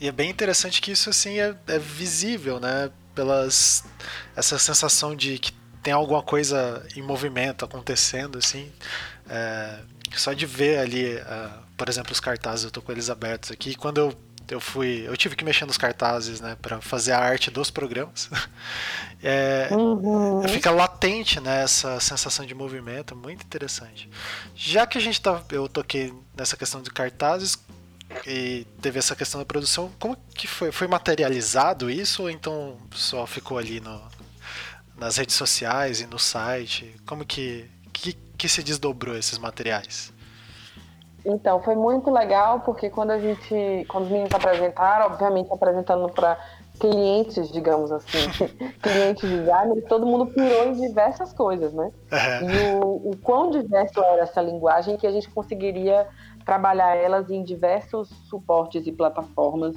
E 0.00 0.08
é 0.08 0.12
bem 0.12 0.30
interessante 0.30 0.80
que 0.80 0.92
isso 0.92 1.08
assim 1.10 1.38
é, 1.38 1.54
é 1.66 1.78
visível, 1.78 2.60
né? 2.60 2.90
Pelas 3.14 3.84
essa 4.34 4.58
sensação 4.58 5.16
de 5.16 5.38
que 5.38 5.52
tem 5.82 5.92
alguma 5.92 6.22
coisa 6.22 6.84
em 6.96 7.02
movimento 7.02 7.64
acontecendo, 7.64 8.38
assim. 8.38 8.70
É, 9.28 9.78
só 10.14 10.32
de 10.32 10.44
ver 10.44 10.78
ali, 10.78 11.14
uh, 11.14 11.62
por 11.76 11.88
exemplo, 11.88 12.12
os 12.12 12.20
cartazes, 12.20 12.64
eu 12.64 12.70
tô 12.70 12.82
com 12.82 12.92
eles 12.92 13.08
abertos 13.08 13.50
aqui. 13.50 13.74
Quando 13.74 13.98
eu, 13.98 14.14
eu 14.50 14.60
fui, 14.60 15.04
eu 15.06 15.16
tive 15.16 15.34
que 15.36 15.44
mexer 15.44 15.64
nos 15.64 15.78
cartazes, 15.78 16.40
né, 16.40 16.56
para 16.60 16.80
fazer 16.80 17.12
a 17.12 17.18
arte 17.18 17.50
dos 17.50 17.70
programas. 17.70 18.28
é, 19.22 19.68
uhum. 19.70 20.46
Fica 20.48 20.70
latente, 20.70 21.40
né, 21.40 21.62
essa 21.62 21.98
sensação 22.00 22.44
de 22.44 22.54
movimento, 22.54 23.16
muito 23.16 23.44
interessante. 23.44 24.08
Já 24.54 24.86
que 24.86 24.98
a 24.98 25.00
gente 25.00 25.20
tá, 25.20 25.42
eu 25.50 25.68
toquei 25.68 26.12
nessa 26.36 26.56
questão 26.56 26.82
de 26.82 26.90
cartazes, 26.90 27.56
e 28.26 28.66
teve 28.80 28.98
essa 28.98 29.16
questão 29.16 29.40
da 29.40 29.44
produção. 29.44 29.90
Como 29.98 30.16
que 30.34 30.46
foi? 30.46 30.72
Foi 30.72 30.86
materializado 30.86 31.90
isso 31.90 32.22
ou 32.22 32.30
então 32.30 32.76
só 32.92 33.26
ficou 33.26 33.58
ali 33.58 33.80
no, 33.80 34.00
nas 34.96 35.16
redes 35.16 35.34
sociais 35.34 36.00
e 36.00 36.06
no 36.06 36.18
site? 36.18 36.94
Como 37.06 37.24
que, 37.24 37.68
que, 37.92 38.12
que 38.12 38.48
se 38.48 38.62
desdobrou 38.62 39.16
esses 39.16 39.38
materiais? 39.38 40.12
Então, 41.24 41.60
foi 41.60 41.74
muito 41.74 42.08
legal 42.08 42.60
porque 42.60 42.88
quando 42.88 43.10
a 43.10 43.18
gente, 43.18 43.84
quando 43.88 44.04
os 44.04 44.10
meninos 44.10 44.32
apresentaram, 44.32 45.06
obviamente 45.06 45.52
apresentando 45.52 46.08
para 46.08 46.38
clientes, 46.78 47.50
digamos 47.50 47.90
assim, 47.90 48.28
clientes 48.80 49.28
designers, 49.28 49.84
todo 49.88 50.06
mundo 50.06 50.26
pirou 50.26 50.68
em 50.68 50.74
diversas 50.74 51.32
coisas, 51.32 51.72
né? 51.72 51.90
Uhum. 52.12 52.50
E 52.50 52.84
o, 52.84 53.10
o 53.10 53.16
quão 53.16 53.50
diverso 53.50 54.00
era 54.00 54.22
essa 54.22 54.40
linguagem 54.40 54.96
que 54.96 55.06
a 55.06 55.10
gente 55.10 55.28
conseguiria 55.30 56.06
trabalhar 56.46 56.94
elas 56.94 57.28
em 57.28 57.42
diversos 57.42 58.08
suportes 58.30 58.86
e 58.86 58.92
plataformas 58.92 59.76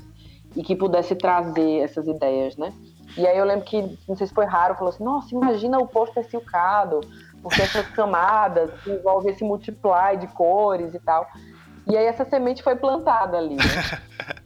e 0.55 0.63
que 0.63 0.75
pudesse 0.75 1.15
trazer 1.15 1.79
essas 1.79 2.07
ideias, 2.07 2.55
né? 2.55 2.71
E 3.17 3.25
aí 3.27 3.37
eu 3.37 3.43
lembro 3.43 3.65
que, 3.65 3.97
não 4.07 4.15
sei 4.15 4.27
se 4.27 4.33
foi 4.33 4.45
raro, 4.45 4.75
falou 4.75 4.93
assim, 4.93 5.03
nossa, 5.03 5.33
imagina 5.33 5.79
o 5.79 5.87
pôster 5.87 6.23
silcado, 6.29 7.01
porque 7.41 7.61
essas 7.61 7.87
camadas 7.89 8.71
envolve 8.85 9.29
esse 9.29 9.43
multiply 9.43 10.15
de 10.15 10.27
cores 10.27 10.93
e 10.93 10.99
tal. 10.99 11.27
E 11.87 11.97
aí 11.97 12.05
essa 12.05 12.23
semente 12.23 12.61
foi 12.61 12.75
plantada 12.75 13.37
ali, 13.37 13.55
né? 13.55 13.63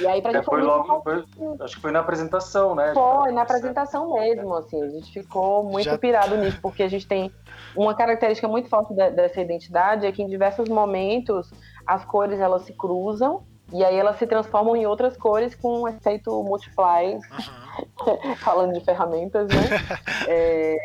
E 0.00 0.06
aí 0.06 0.22
pra 0.22 0.30
é, 0.30 0.34
gente 0.34 0.44
foi 0.44 0.62
logo, 0.62 1.02
foi, 1.02 1.24
acho 1.60 1.76
que 1.76 1.82
foi 1.82 1.90
na 1.90 2.00
apresentação, 2.00 2.74
né? 2.74 2.92
Foi, 2.94 3.32
na 3.32 3.42
apresentação 3.42 4.14
mesmo, 4.14 4.54
assim, 4.54 4.82
a 4.82 4.88
gente 4.88 5.12
ficou 5.12 5.64
muito 5.64 5.84
Já... 5.84 5.98
pirado 5.98 6.36
nisso, 6.36 6.58
porque 6.60 6.82
a 6.82 6.88
gente 6.88 7.06
tem 7.06 7.32
uma 7.76 7.94
característica 7.94 8.48
muito 8.48 8.68
forte 8.68 8.94
dessa 8.94 9.40
identidade 9.40 10.06
é 10.06 10.12
que 10.12 10.22
em 10.22 10.26
diversos 10.26 10.68
momentos 10.68 11.50
as 11.86 12.04
cores 12.04 12.40
elas 12.40 12.62
se 12.62 12.72
cruzam 12.72 13.42
e 13.72 13.84
aí 13.84 13.96
elas 13.96 14.16
se 14.16 14.26
transformam 14.26 14.74
em 14.74 14.86
outras 14.86 15.16
cores 15.16 15.54
com 15.54 15.82
um 15.82 15.88
efeito 15.88 16.30
multiply, 16.42 17.14
uhum. 17.14 18.34
falando 18.40 18.72
de 18.72 18.80
ferramentas, 18.80 19.46
né? 19.48 19.62
é, 20.26 20.76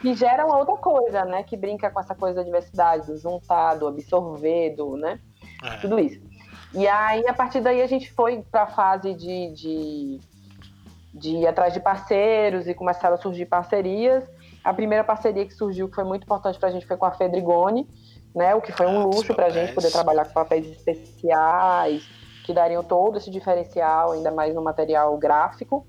que 0.00 0.14
geram 0.14 0.48
outra 0.48 0.76
coisa, 0.76 1.24
né? 1.24 1.44
Que 1.44 1.56
brinca 1.56 1.90
com 1.90 2.00
essa 2.00 2.14
coisa 2.14 2.36
da 2.36 2.42
diversidade, 2.42 3.06
do 3.06 3.16
juntado, 3.16 3.86
absorver, 3.86 4.74
do, 4.74 4.96
né? 4.96 5.20
É. 5.62 5.76
Tudo 5.76 6.00
isso. 6.00 6.20
E 6.74 6.88
aí, 6.88 7.26
a 7.28 7.34
partir 7.34 7.60
daí, 7.60 7.82
a 7.82 7.86
gente 7.86 8.10
foi 8.12 8.42
para 8.50 8.62
a 8.62 8.66
fase 8.66 9.14
de, 9.14 9.52
de, 9.52 10.20
de 11.12 11.30
ir 11.36 11.46
atrás 11.46 11.74
de 11.74 11.80
parceiros 11.80 12.66
e 12.66 12.74
começaram 12.74 13.14
a 13.14 13.18
surgir 13.18 13.46
parcerias. 13.46 14.24
A 14.64 14.72
primeira 14.72 15.04
parceria 15.04 15.44
que 15.44 15.52
surgiu, 15.52 15.88
que 15.88 15.94
foi 15.94 16.04
muito 16.04 16.24
importante 16.24 16.58
para 16.58 16.70
a 16.70 16.72
gente, 16.72 16.86
foi 16.86 16.96
com 16.96 17.04
a 17.04 17.10
Fedrigone, 17.10 17.86
né? 18.34 18.54
O 18.54 18.62
que 18.62 18.72
foi 18.72 18.86
um 18.86 19.00
ah, 19.00 19.04
luxo 19.04 19.34
para 19.34 19.46
a 19.46 19.50
gente 19.50 19.74
poder 19.74 19.90
trabalhar 19.90 20.24
com 20.24 20.32
papéis 20.32 20.66
especiais, 20.66 22.08
que 22.44 22.54
dariam 22.54 22.82
todo 22.82 23.18
esse 23.18 23.30
diferencial, 23.30 24.12
ainda 24.12 24.30
mais 24.30 24.54
no 24.54 24.62
material 24.62 25.16
gráfico. 25.18 25.86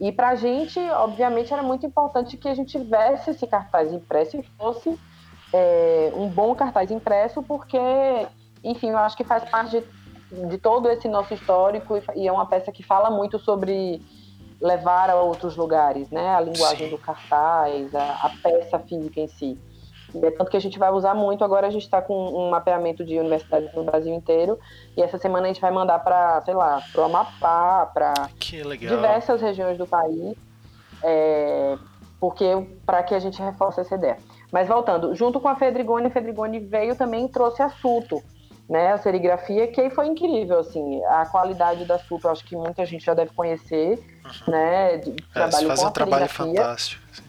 E 0.00 0.10
para 0.10 0.30
a 0.30 0.34
gente, 0.34 0.78
obviamente, 0.78 1.52
era 1.52 1.62
muito 1.62 1.86
importante 1.86 2.36
que 2.36 2.48
a 2.48 2.54
gente 2.54 2.78
tivesse 2.78 3.30
esse 3.30 3.46
cartaz 3.46 3.92
impresso 3.92 4.36
e 4.36 4.42
fosse 4.56 4.98
é, 5.52 6.12
um 6.14 6.28
bom 6.28 6.54
cartaz 6.54 6.90
impresso, 6.90 7.42
porque, 7.42 7.78
enfim, 8.62 8.90
eu 8.90 8.98
acho 8.98 9.16
que 9.16 9.24
faz 9.24 9.48
parte 9.48 9.80
de, 9.80 9.84
de 10.30 10.58
todo 10.58 10.88
esse 10.90 11.08
nosso 11.08 11.34
histórico 11.34 12.00
e 12.14 12.28
é 12.28 12.32
uma 12.32 12.46
peça 12.46 12.70
que 12.70 12.82
fala 12.82 13.10
muito 13.10 13.38
sobre 13.38 14.02
levar 14.60 15.08
a 15.08 15.16
outros 15.16 15.56
lugares, 15.56 16.10
né? 16.10 16.34
A 16.34 16.40
linguagem 16.40 16.88
Sim. 16.88 16.90
do 16.90 16.98
cartaz, 16.98 17.94
a, 17.94 18.12
a 18.22 18.32
peça 18.42 18.78
física 18.78 19.20
em 19.20 19.28
si. 19.28 19.58
É 20.22 20.30
tanto 20.30 20.50
que 20.50 20.56
a 20.56 20.60
gente 20.60 20.78
vai 20.78 20.90
usar 20.90 21.14
muito. 21.14 21.44
Agora 21.44 21.66
a 21.66 21.70
gente 21.70 21.82
está 21.82 22.00
com 22.00 22.14
um 22.14 22.50
mapeamento 22.50 23.04
de 23.04 23.18
universidades 23.18 23.72
no 23.74 23.84
Brasil 23.84 24.12
inteiro. 24.14 24.58
E 24.96 25.02
essa 25.02 25.18
semana 25.18 25.44
a 25.44 25.48
gente 25.48 25.60
vai 25.60 25.70
mandar 25.70 25.98
para, 25.98 26.40
sei 26.42 26.54
lá, 26.54 26.82
para 26.92 27.02
o 27.02 27.04
Amapá, 27.04 27.90
para 27.92 28.14
diversas 28.38 29.40
regiões 29.40 29.76
do 29.76 29.86
país. 29.86 30.34
É, 31.02 31.76
porque 32.18 32.46
para 32.84 33.02
que 33.02 33.14
a 33.14 33.18
gente 33.18 33.40
reforce 33.40 33.80
essa 33.80 33.94
ideia. 33.94 34.16
Mas 34.50 34.66
voltando, 34.66 35.14
junto 35.14 35.38
com 35.40 35.48
a 35.48 35.54
Fedrigone, 35.54 36.06
a 36.06 36.10
Fedrigone 36.10 36.58
veio 36.58 36.96
também 36.96 37.26
e 37.26 37.28
trouxe 37.28 37.62
a 37.62 37.68
Suto, 37.68 38.22
né, 38.68 38.92
a 38.92 38.98
serigrafia, 38.98 39.66
que 39.68 39.88
foi 39.90 40.06
incrível, 40.06 40.58
assim, 40.58 41.02
a 41.04 41.24
qualidade 41.26 41.84
da 41.84 41.98
Suto, 41.98 42.28
acho 42.28 42.44
que 42.44 42.54
muita 42.54 42.84
gente 42.84 43.04
já 43.04 43.14
deve 43.14 43.32
conhecer, 43.32 43.98
uhum. 44.24 44.52
né, 44.52 44.98
de, 44.98 45.10
é, 45.10 45.14
trabalho 45.32 45.74
com 45.74 45.86
um 45.86 45.90
trabalho 45.90 46.28
fantástico. 46.28 47.02
Sim 47.12 47.28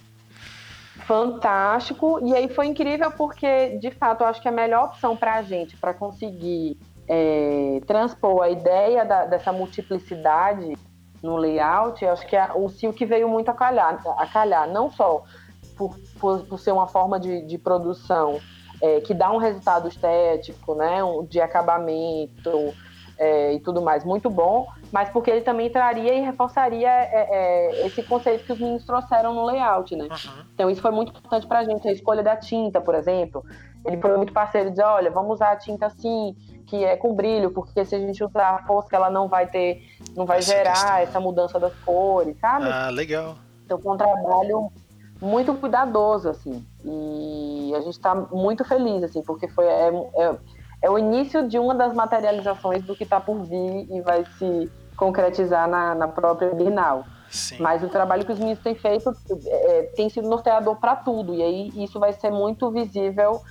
fantástico. 1.09 2.19
E 2.23 2.35
aí 2.35 2.47
foi 2.47 2.67
incrível 2.67 3.09
porque, 3.09 3.79
de 3.79 3.89
fato, 3.89 4.21
eu 4.21 4.27
acho 4.27 4.39
que 4.39 4.47
a 4.47 4.51
melhor 4.51 4.85
opção 4.85 5.17
para 5.17 5.37
a 5.37 5.41
gente, 5.41 5.75
para 5.75 5.91
conseguir 5.91 6.77
é, 7.07 7.81
transpor 7.87 8.43
a 8.43 8.49
ideia 8.51 9.03
da, 9.03 9.25
dessa 9.25 9.51
multiplicidade 9.51 10.77
no 11.23 11.35
layout, 11.35 12.05
eu 12.05 12.11
acho 12.11 12.27
que 12.27 12.35
a, 12.35 12.55
o 12.55 12.69
Silk 12.69 13.03
veio 13.05 13.27
muito 13.27 13.49
a 13.49 13.55
calhar, 13.55 13.99
a 14.19 14.27
calhar 14.27 14.69
não 14.69 14.91
só 14.91 15.23
por, 15.75 15.97
por, 16.19 16.45
por 16.45 16.59
ser 16.59 16.71
uma 16.73 16.85
forma 16.85 17.19
de, 17.19 17.41
de 17.41 17.57
produção 17.57 18.39
é, 18.81 19.01
que 19.01 19.13
dá 19.13 19.31
um 19.31 19.37
resultado 19.37 19.87
estético, 19.87 20.75
né, 20.75 21.03
um, 21.03 21.25
de 21.25 21.41
acabamento, 21.41 22.73
é, 23.19 23.53
e 23.53 23.59
tudo 23.59 23.81
mais, 23.81 24.05
muito 24.05 24.29
bom, 24.29 24.65
mas 24.93 25.09
porque 25.09 25.29
ele 25.29 25.41
também 25.41 25.69
traria 25.69 26.13
e 26.13 26.21
reforçaria 26.21 26.89
é, 26.89 27.27
é, 27.29 27.85
esse 27.85 28.01
conceito 28.01 28.45
que 28.45 28.53
os 28.53 28.59
meninos 28.59 28.85
trouxeram 28.85 29.33
no 29.33 29.45
layout, 29.45 29.93
né? 29.93 30.05
Uhum. 30.05 30.43
Então 30.53 30.69
isso 30.69 30.81
foi 30.81 30.91
muito 30.91 31.09
importante 31.09 31.45
pra 31.45 31.65
gente, 31.65 31.85
a 31.85 31.91
escolha 31.91 32.23
da 32.23 32.37
tinta, 32.37 32.79
por 32.79 32.95
exemplo. 32.95 33.43
Ele 33.85 33.97
foi 33.97 34.15
muito 34.15 34.31
parceiro 34.31 34.69
de 34.69 34.77
dizer, 34.77 34.87
olha, 34.87 35.11
vamos 35.11 35.33
usar 35.33 35.51
a 35.51 35.55
tinta 35.57 35.87
assim, 35.87 36.33
que 36.65 36.85
é 36.85 36.95
com 36.95 37.13
brilho, 37.13 37.51
porque 37.51 37.83
se 37.83 37.93
a 37.93 37.99
gente 37.99 38.23
usar 38.23 38.51
a 38.51 38.65
fosca, 38.65 38.95
ela 38.95 39.09
não 39.09 39.27
vai 39.27 39.47
ter, 39.47 39.83
não 40.15 40.25
vai 40.25 40.39
essa 40.39 40.53
gerar 40.53 40.71
questão. 40.71 40.97
essa 40.97 41.19
mudança 41.19 41.59
das 41.59 41.73
cores, 41.83 42.37
sabe? 42.39 42.69
Ah, 42.71 42.89
legal. 42.89 43.35
Então 43.65 43.77
foi 43.79 43.93
um 43.93 43.97
trabalho 43.97 44.71
muito 45.21 45.53
cuidadoso, 45.55 46.29
assim. 46.29 46.65
E 46.83 47.73
a 47.75 47.81
gente 47.81 47.93
está 47.93 48.15
muito 48.15 48.63
feliz, 48.63 49.03
assim, 49.03 49.21
porque 49.21 49.47
foi 49.47 49.65
é, 49.65 49.89
é, 50.15 50.35
é 50.83 50.89
o 50.89 50.97
início 50.97 51.47
de 51.47 51.59
uma 51.59 51.75
das 51.75 51.93
materializações 51.93 52.83
do 52.83 52.95
que 52.95 53.03
está 53.03 53.19
por 53.19 53.43
vir 53.43 53.87
e 53.89 54.01
vai 54.01 54.25
se 54.37 54.71
concretizar 54.95 55.67
na, 55.67 55.95
na 55.95 56.07
própria 56.07 56.53
Bienal. 56.53 57.05
Sim. 57.29 57.57
Mas 57.59 57.83
o 57.83 57.89
trabalho 57.89 58.25
que 58.25 58.31
os 58.31 58.39
meninos 58.39 58.59
têm 58.59 58.75
feito 58.75 59.11
é, 59.45 59.83
tem 59.95 60.09
sido 60.09 60.27
norteador 60.27 60.77
para 60.77 60.95
tudo, 60.95 61.33
e 61.33 61.43
aí 61.43 61.71
isso 61.75 61.99
vai 61.99 62.11
ser 62.13 62.31
muito 62.31 62.71
visível 62.71 63.41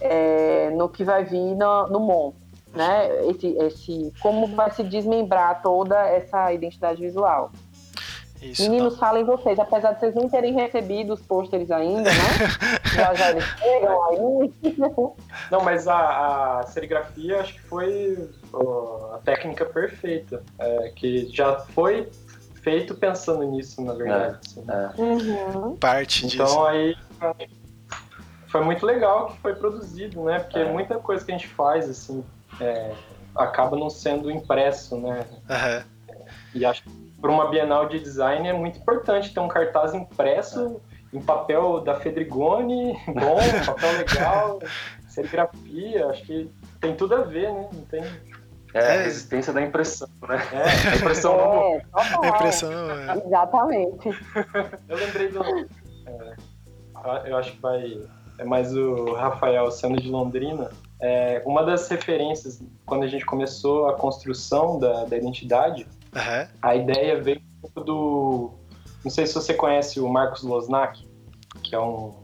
é, 0.00 0.70
no 0.70 0.88
que 0.88 1.04
vai 1.04 1.24
vir 1.24 1.54
no, 1.54 1.86
no 1.88 2.00
MON. 2.00 2.32
Né? 2.74 3.26
Esse, 3.28 3.48
esse, 3.58 4.12
como 4.20 4.46
vai 4.54 4.70
se 4.70 4.82
desmembrar 4.82 5.62
toda 5.62 5.96
essa 6.06 6.52
identidade 6.52 7.00
visual. 7.00 7.50
Isso, 8.40 8.62
Meninos, 8.62 8.94
tá. 8.94 9.00
falem 9.00 9.24
vocês, 9.24 9.58
apesar 9.58 9.92
de 9.92 10.00
vocês 10.00 10.14
nem 10.14 10.28
terem 10.28 10.54
recebido 10.54 11.14
os 11.14 11.20
pôsteres 11.20 11.70
ainda, 11.70 12.08
né? 12.10 12.18
já 12.94 13.14
já 13.14 13.30
eles 13.30 13.44
chegam 13.44 14.04
aí. 14.04 14.52
Não, 15.50 15.62
mas 15.62 15.88
a, 15.88 16.60
a 16.60 16.66
serigrafia 16.66 17.40
acho 17.40 17.54
que 17.54 17.60
foi 17.62 18.30
a 19.14 19.18
técnica 19.18 19.64
perfeita, 19.64 20.42
é, 20.58 20.92
que 20.94 21.28
já 21.34 21.58
foi 21.58 22.08
feito 22.62 22.94
pensando 22.94 23.44
nisso, 23.44 23.82
na 23.82 23.94
verdade. 23.94 24.36
É, 24.36 24.46
assim. 24.46 24.64
é. 24.68 25.00
Uhum. 25.00 25.76
Parte 25.76 26.26
então, 26.26 26.46
disso. 26.46 26.54
Então 26.54 26.66
aí 26.66 26.96
foi 28.48 28.62
muito 28.62 28.86
legal 28.86 29.28
que 29.28 29.38
foi 29.40 29.54
produzido, 29.54 30.22
né? 30.24 30.38
Porque 30.40 30.58
é. 30.58 30.70
muita 30.70 30.96
coisa 30.98 31.24
que 31.24 31.32
a 31.32 31.36
gente 31.36 31.48
faz, 31.48 31.88
assim, 31.88 32.24
é, 32.60 32.92
acaba 33.34 33.76
não 33.76 33.90
sendo 33.90 34.30
impresso, 34.30 34.96
né? 34.96 35.26
Uhum. 35.48 36.16
E 36.54 36.64
acho 36.64 36.82
que 36.82 37.07
para 37.20 37.30
uma 37.30 37.48
Bienal 37.48 37.88
de 37.88 37.98
Design 37.98 38.48
é 38.48 38.52
muito 38.52 38.78
importante 38.78 39.32
ter 39.32 39.40
um 39.40 39.48
cartaz 39.48 39.94
impresso 39.94 40.80
em 41.12 41.20
papel 41.20 41.80
da 41.80 41.94
Fedrigone, 41.96 42.92
bom, 43.08 43.38
papel 43.66 43.92
legal, 43.98 44.58
serigrafia, 45.08 46.06
acho 46.08 46.22
que 46.24 46.50
tem 46.80 46.94
tudo 46.94 47.14
a 47.14 47.22
ver, 47.22 47.52
né? 47.52 47.68
Não 47.72 47.84
tem... 47.86 48.04
É, 48.74 48.98
a 48.98 49.02
resistência 49.02 49.50
da 49.50 49.62
impressão, 49.62 50.08
né? 50.28 50.36
É, 50.52 50.90
a 50.90 50.96
impressão 50.96 51.34
é, 51.34 51.82
não... 51.92 52.22
A 52.22 52.28
impressão 52.28 52.70
é. 52.70 53.26
Exatamente. 53.26 54.08
Eu 54.88 54.96
lembrei 54.96 55.28
do... 55.28 55.42
É, 55.42 57.30
eu 57.30 57.36
acho 57.36 57.52
que 57.52 57.60
vai... 57.60 58.02
É 58.38 58.44
mais 58.44 58.76
o 58.76 59.14
Rafael 59.14 59.70
sendo 59.70 60.00
de 60.00 60.08
Londrina. 60.08 60.70
É, 61.00 61.42
uma 61.46 61.62
das 61.62 61.88
referências, 61.88 62.60
quando 62.84 63.04
a 63.04 63.06
gente 63.06 63.24
começou 63.24 63.88
a 63.88 63.94
construção 63.94 64.78
da, 64.78 65.04
da 65.04 65.16
identidade, 65.16 65.86
Uhum. 66.14 66.48
A 66.62 66.76
ideia 66.76 67.20
veio 67.20 67.40
do. 67.74 68.50
Não 69.04 69.10
sei 69.10 69.26
se 69.26 69.34
você 69.34 69.54
conhece 69.54 70.00
o 70.00 70.08
Marcos 70.08 70.42
Losnak, 70.42 71.06
que 71.62 71.74
é 71.74 71.78
um 71.78 72.14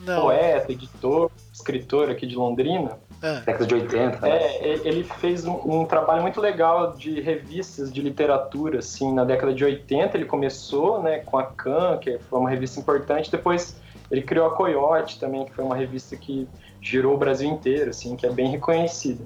não. 0.00 0.22
poeta, 0.22 0.72
editor, 0.72 1.30
escritor 1.52 2.10
aqui 2.10 2.26
de 2.26 2.36
Londrina. 2.36 2.98
É. 3.22 3.40
Década 3.40 3.66
de 3.66 3.74
80. 3.74 4.20
Né? 4.20 4.30
É, 4.30 4.80
ele 4.84 5.04
fez 5.04 5.44
um, 5.44 5.80
um, 5.80 5.84
trabalho 5.84 6.22
muito 6.22 6.40
legal 6.40 6.94
de 6.94 7.20
revistas 7.20 7.92
de 7.92 8.00
literatura, 8.00 8.78
assim, 8.78 9.12
na 9.12 9.24
década 9.24 9.52
de 9.52 9.62
80 9.62 10.16
ele 10.16 10.24
começou, 10.24 11.02
né, 11.02 11.18
com 11.18 11.36
a 11.36 11.44
Can, 11.44 11.98
que 11.98 12.18
foi 12.18 12.38
uma 12.38 12.48
revista 12.48 12.80
importante, 12.80 13.30
depois 13.30 13.76
ele 14.10 14.22
criou 14.22 14.46
a 14.46 14.54
Coyote 14.54 15.18
também, 15.18 15.44
que 15.44 15.52
foi 15.52 15.64
uma 15.64 15.76
revista 15.76 16.16
que 16.16 16.48
girou 16.80 17.14
o 17.14 17.18
Brasil 17.18 17.48
inteiro, 17.48 17.90
assim, 17.90 18.16
que 18.16 18.26
é 18.26 18.30
bem 18.30 18.50
reconhecida. 18.50 19.24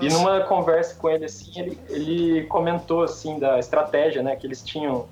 E 0.00 0.08
numa 0.08 0.40
conversa 0.40 0.94
com 0.94 1.10
ele, 1.10 1.26
assim, 1.26 1.52
ele, 1.60 1.78
ele 1.90 2.44
comentou, 2.44 3.02
assim, 3.02 3.38
da 3.38 3.58
estratégia, 3.58 4.22
né, 4.22 4.34
que 4.34 4.46
eles 4.46 4.62
tinham 4.62 5.06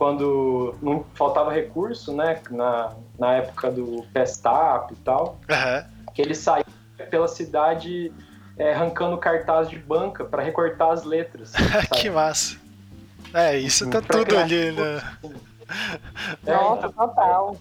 quando 0.00 0.74
não 0.80 1.04
faltava 1.12 1.52
recurso, 1.52 2.10
né? 2.16 2.40
Na, 2.50 2.94
na 3.18 3.34
época 3.34 3.70
do 3.70 4.02
Pestap 4.14 4.90
e 4.90 4.96
tal, 4.96 5.38
uhum. 5.46 6.04
que 6.14 6.22
ele 6.22 6.34
saiu 6.34 6.64
pela 7.10 7.28
cidade 7.28 8.10
é, 8.56 8.72
arrancando 8.72 9.18
cartaz 9.18 9.68
de 9.68 9.78
banca 9.78 10.24
para 10.24 10.42
recortar 10.42 10.92
as 10.92 11.04
letras. 11.04 11.52
que 12.00 12.08
massa. 12.08 12.56
É, 13.34 13.58
isso 13.58 13.90
tá 13.90 14.00
tudo 14.00 14.38
ali, 14.38 14.72
né? 14.72 15.02
É, 16.46 16.52
Nossa, 16.54 16.88
total. 16.88 17.56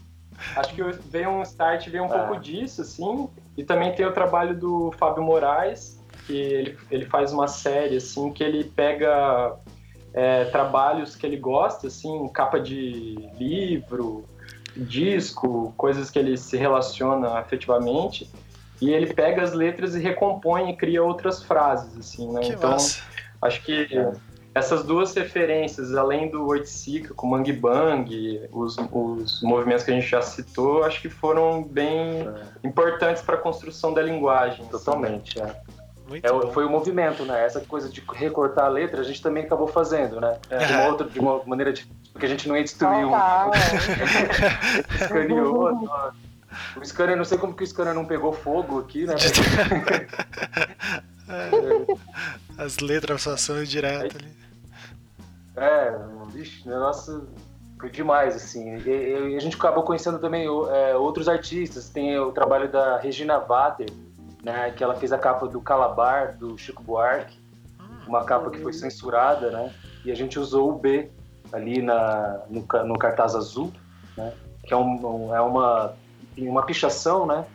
Acho 0.56 0.74
que 0.74 0.82
veio 1.10 1.30
um 1.30 1.42
start, 1.44 1.88
veio 1.90 2.04
um 2.04 2.14
é. 2.14 2.18
pouco 2.18 2.40
disso, 2.40 2.82
assim. 2.82 3.30
E 3.58 3.64
também 3.64 3.94
tem 3.94 4.06
o 4.06 4.12
trabalho 4.12 4.56
do 4.58 4.92
Fábio 4.98 5.24
Moraes, 5.24 6.00
que 6.26 6.38
ele, 6.38 6.78
ele 6.90 7.06
faz 7.06 7.34
uma 7.34 7.48
série, 7.48 7.98
assim, 7.98 8.32
que 8.32 8.44
ele 8.44 8.64
pega 8.64 9.58
é, 10.14 10.46
trabalhos 10.46 11.16
que 11.16 11.26
ele 11.26 11.38
gosta, 11.38 11.88
assim, 11.88 12.28
capa 12.30 12.60
de 12.60 13.30
livro, 13.38 14.26
disco, 14.76 15.74
coisas 15.76 16.10
que 16.10 16.18
ele 16.18 16.38
se 16.38 16.58
relaciona 16.58 17.40
afetivamente, 17.40 18.30
e 18.82 18.92
ele 18.92 19.14
pega 19.14 19.42
as 19.42 19.54
letras 19.54 19.96
e 19.96 20.00
recompõe 20.00 20.70
e 20.70 20.76
cria 20.76 21.04
outras 21.04 21.44
frases, 21.44 21.98
assim, 21.98 22.32
né? 22.32 22.42
Que 22.42 22.54
então, 22.54 22.72
massa. 22.72 23.02
acho 23.42 23.62
que 23.64 23.88
essas 24.60 24.84
duas 24.84 25.14
referências, 25.14 25.96
além 25.96 26.30
do 26.30 26.46
Oiticica, 26.48 27.14
com 27.14 27.28
Mangue 27.28 27.54
Bang, 27.54 28.48
os, 28.52 28.78
os 28.92 29.42
movimentos 29.42 29.84
que 29.84 29.92
a 29.92 29.94
gente 29.94 30.08
já 30.08 30.22
citou, 30.22 30.84
acho 30.84 31.02
que 31.02 31.10
foram 31.10 31.64
bem 31.64 32.22
é. 32.22 32.68
importantes 32.68 33.24
para 33.24 33.36
a 33.36 33.38
construção 33.38 33.94
da 33.94 34.02
linguagem. 34.02 34.66
Totalmente, 34.68 35.42
assim, 35.42 35.52
né? 35.52 35.56
é. 35.76 35.80
É, 36.24 36.52
foi 36.52 36.66
o 36.66 36.70
movimento, 36.70 37.24
né? 37.24 37.46
Essa 37.46 37.60
coisa 37.60 37.88
de 37.88 38.04
recortar 38.14 38.66
a 38.66 38.68
letra, 38.68 39.00
a 39.02 39.04
gente 39.04 39.22
também 39.22 39.44
acabou 39.44 39.68
fazendo, 39.68 40.20
né? 40.20 40.40
É. 40.50 40.58
De 40.58 40.74
uma 40.74 40.88
outra, 40.88 41.08
de 41.08 41.20
uma 41.20 41.44
maneira 41.46 41.72
diferente, 41.72 42.10
porque 42.12 42.26
a 42.26 42.30
gente 42.30 42.48
não 42.48 42.58
ia 42.58 42.64
destruir 42.64 43.06
um. 43.06 43.12
Escaneou. 45.00 45.88
o 46.76 46.84
scanner, 46.84 47.16
não 47.16 47.26
sei 47.26 47.38
como 47.38 47.54
que 47.54 47.64
o 47.64 47.68
scanner 47.68 47.94
não 47.94 48.06
pegou 48.06 48.34
fogo 48.34 48.80
aqui, 48.80 49.06
né? 49.06 49.14
As 52.58 52.80
letras 52.80 53.24
passando 53.24 53.64
direto 53.66 54.18
ali. 54.18 54.40
É, 55.60 55.94
bicho, 56.32 56.68
negócio 56.68 57.28
foi 57.80 57.90
demais, 57.90 58.36
assim. 58.36 58.78
E, 58.78 59.32
e, 59.34 59.36
a 59.36 59.40
gente 59.40 59.56
acabou 59.56 59.84
conhecendo 59.84 60.20
também 60.20 60.46
é, 60.46 60.96
outros 60.96 61.28
artistas. 61.28 61.90
Tem 61.90 62.18
o 62.18 62.32
trabalho 62.32 62.70
da 62.70 62.98
Regina 62.98 63.40
Vater, 63.40 63.90
né, 64.44 64.72
que 64.72 64.84
ela 64.84 64.96
fez 64.96 65.12
a 65.12 65.18
capa 65.18 65.48
do 65.48 65.62
Calabar, 65.62 66.38
do 66.38 66.58
Chico 66.58 66.82
Buarque, 66.84 67.40
uma 68.08 68.24
capa 68.24 68.50
que 68.50 68.60
foi 68.60 68.74
censurada, 68.74 69.52
né, 69.52 69.74
e 70.04 70.12
a 70.12 70.16
gente 70.16 70.40
usou 70.40 70.72
o 70.72 70.76
B 70.78 71.12
ali 71.52 71.82
na, 71.82 72.42
no, 72.50 72.66
no 72.86 72.98
cartaz 72.98 73.36
azul, 73.36 73.72
né, 74.18 74.34
que 74.64 74.74
é, 74.74 74.78
um, 74.78 75.36
é 75.36 75.42
uma, 75.42 75.94
uma 76.38 76.66
pichação, 76.66 77.26
né, 77.26 77.46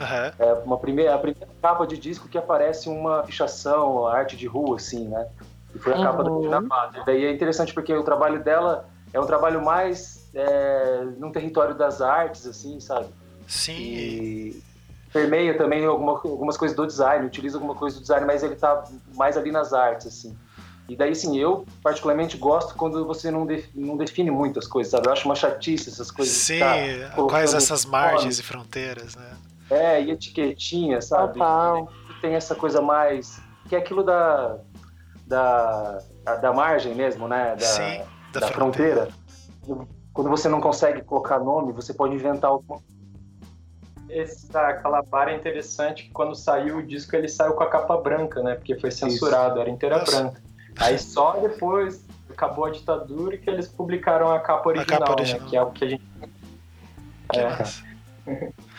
Uhum. 0.00 0.46
É 0.46 0.52
uma 0.64 0.78
primeira, 0.78 1.14
a 1.14 1.18
primeira 1.18 1.48
capa 1.60 1.86
de 1.86 1.96
disco 1.96 2.28
que 2.28 2.36
aparece 2.36 2.88
uma 2.88 3.22
pichação, 3.22 4.06
arte 4.06 4.36
de 4.36 4.46
rua, 4.46 4.76
assim, 4.76 5.06
né? 5.06 5.28
E 5.74 5.78
foi 5.78 5.92
a 5.92 5.96
uhum. 5.96 6.02
capa 6.02 6.24
da 6.24 6.30
Regina 6.30 6.62
Padre. 6.62 7.02
Daí 7.06 7.24
é 7.24 7.32
interessante 7.32 7.72
porque 7.72 7.94
o 7.94 8.02
trabalho 8.02 8.42
dela 8.42 8.88
é 9.12 9.20
um 9.20 9.26
trabalho 9.26 9.64
mais 9.64 10.28
é, 10.34 11.04
num 11.18 11.30
território 11.30 11.74
das 11.74 12.00
artes, 12.00 12.46
assim, 12.46 12.80
sabe? 12.80 13.08
Sim. 13.46 13.72
E, 13.72 14.62
permeia 15.12 15.56
também 15.56 15.84
alguma, 15.84 16.12
algumas 16.12 16.56
coisas 16.56 16.76
do 16.76 16.86
design, 16.86 17.26
utiliza 17.26 17.58
alguma 17.58 17.74
coisa 17.74 17.96
do 17.96 18.02
design, 18.02 18.26
mas 18.26 18.42
ele 18.42 18.56
tá 18.56 18.84
mais 19.14 19.36
ali 19.36 19.52
nas 19.52 19.72
artes, 19.72 20.06
assim. 20.06 20.36
E 20.88 20.96
daí, 20.96 21.12
assim, 21.12 21.38
eu 21.38 21.64
particularmente 21.82 22.36
gosto 22.36 22.74
quando 22.74 23.04
você 23.06 23.30
não, 23.30 23.46
de, 23.46 23.64
não 23.74 23.96
define 23.96 24.30
muito 24.30 24.58
as 24.58 24.66
coisas, 24.66 24.90
sabe? 24.90 25.06
Eu 25.06 25.12
acho 25.12 25.24
uma 25.26 25.34
chatice 25.34 25.90
essas 25.90 26.10
coisas. 26.10 26.34
Sim, 26.34 26.58
tá 26.58 27.22
quais 27.28 27.54
essas 27.54 27.84
margens 27.84 28.38
e 28.38 28.42
fronteiras, 28.42 29.14
né? 29.14 29.30
É, 29.70 30.02
e 30.02 30.10
etiquetinha, 30.10 31.00
sabe? 31.00 31.34
Total. 31.34 31.90
Tem 32.20 32.34
essa 32.34 32.54
coisa 32.54 32.80
mais... 32.80 33.40
Que 33.68 33.76
é 33.76 33.78
aquilo 33.78 34.02
da... 34.02 34.58
Da, 35.32 36.36
da 36.36 36.52
margem 36.52 36.94
mesmo, 36.94 37.26
né? 37.26 37.56
Da, 37.56 37.64
Sim, 37.64 38.02
da, 38.32 38.40
da 38.40 38.48
fronteira. 38.48 39.08
fronteira. 39.62 39.88
Quando 40.12 40.28
você 40.28 40.48
não 40.48 40.60
consegue 40.60 41.02
colocar 41.02 41.38
nome, 41.38 41.72
você 41.72 41.94
pode 41.94 42.14
inventar 42.14 42.50
alguma 42.50 42.80
esse 44.12 44.52
da 44.52 44.74
Calabar 44.74 45.28
é 45.28 45.34
interessante 45.34 46.04
que 46.04 46.10
quando 46.10 46.34
saiu 46.34 46.76
o 46.76 46.82
disco 46.82 47.16
ele 47.16 47.28
saiu 47.28 47.54
com 47.54 47.62
a 47.62 47.70
capa 47.70 47.96
branca, 47.96 48.42
né? 48.42 48.54
Porque 48.56 48.78
foi 48.78 48.90
censurado, 48.90 49.54
Isso. 49.54 49.60
era 49.60 49.70
inteira 49.70 49.98
Nossa. 49.98 50.20
branca. 50.20 50.42
Aí 50.78 50.98
só 50.98 51.40
depois 51.40 52.04
acabou 52.30 52.66
a 52.66 52.70
ditadura 52.70 53.34
e 53.34 53.38
que 53.38 53.48
eles 53.48 53.68
publicaram 53.68 54.30
a 54.30 54.38
capa 54.38 54.68
original, 54.68 54.96
a 54.96 55.00
capa 55.00 55.12
original. 55.12 55.40
Né? 55.40 55.48
Que 55.48 55.56
é 55.56 55.62
o 55.62 55.70
que 55.70 55.84
a 55.84 55.88
gente. 55.88 56.04
Que 57.30 57.40
é. 57.40 58.52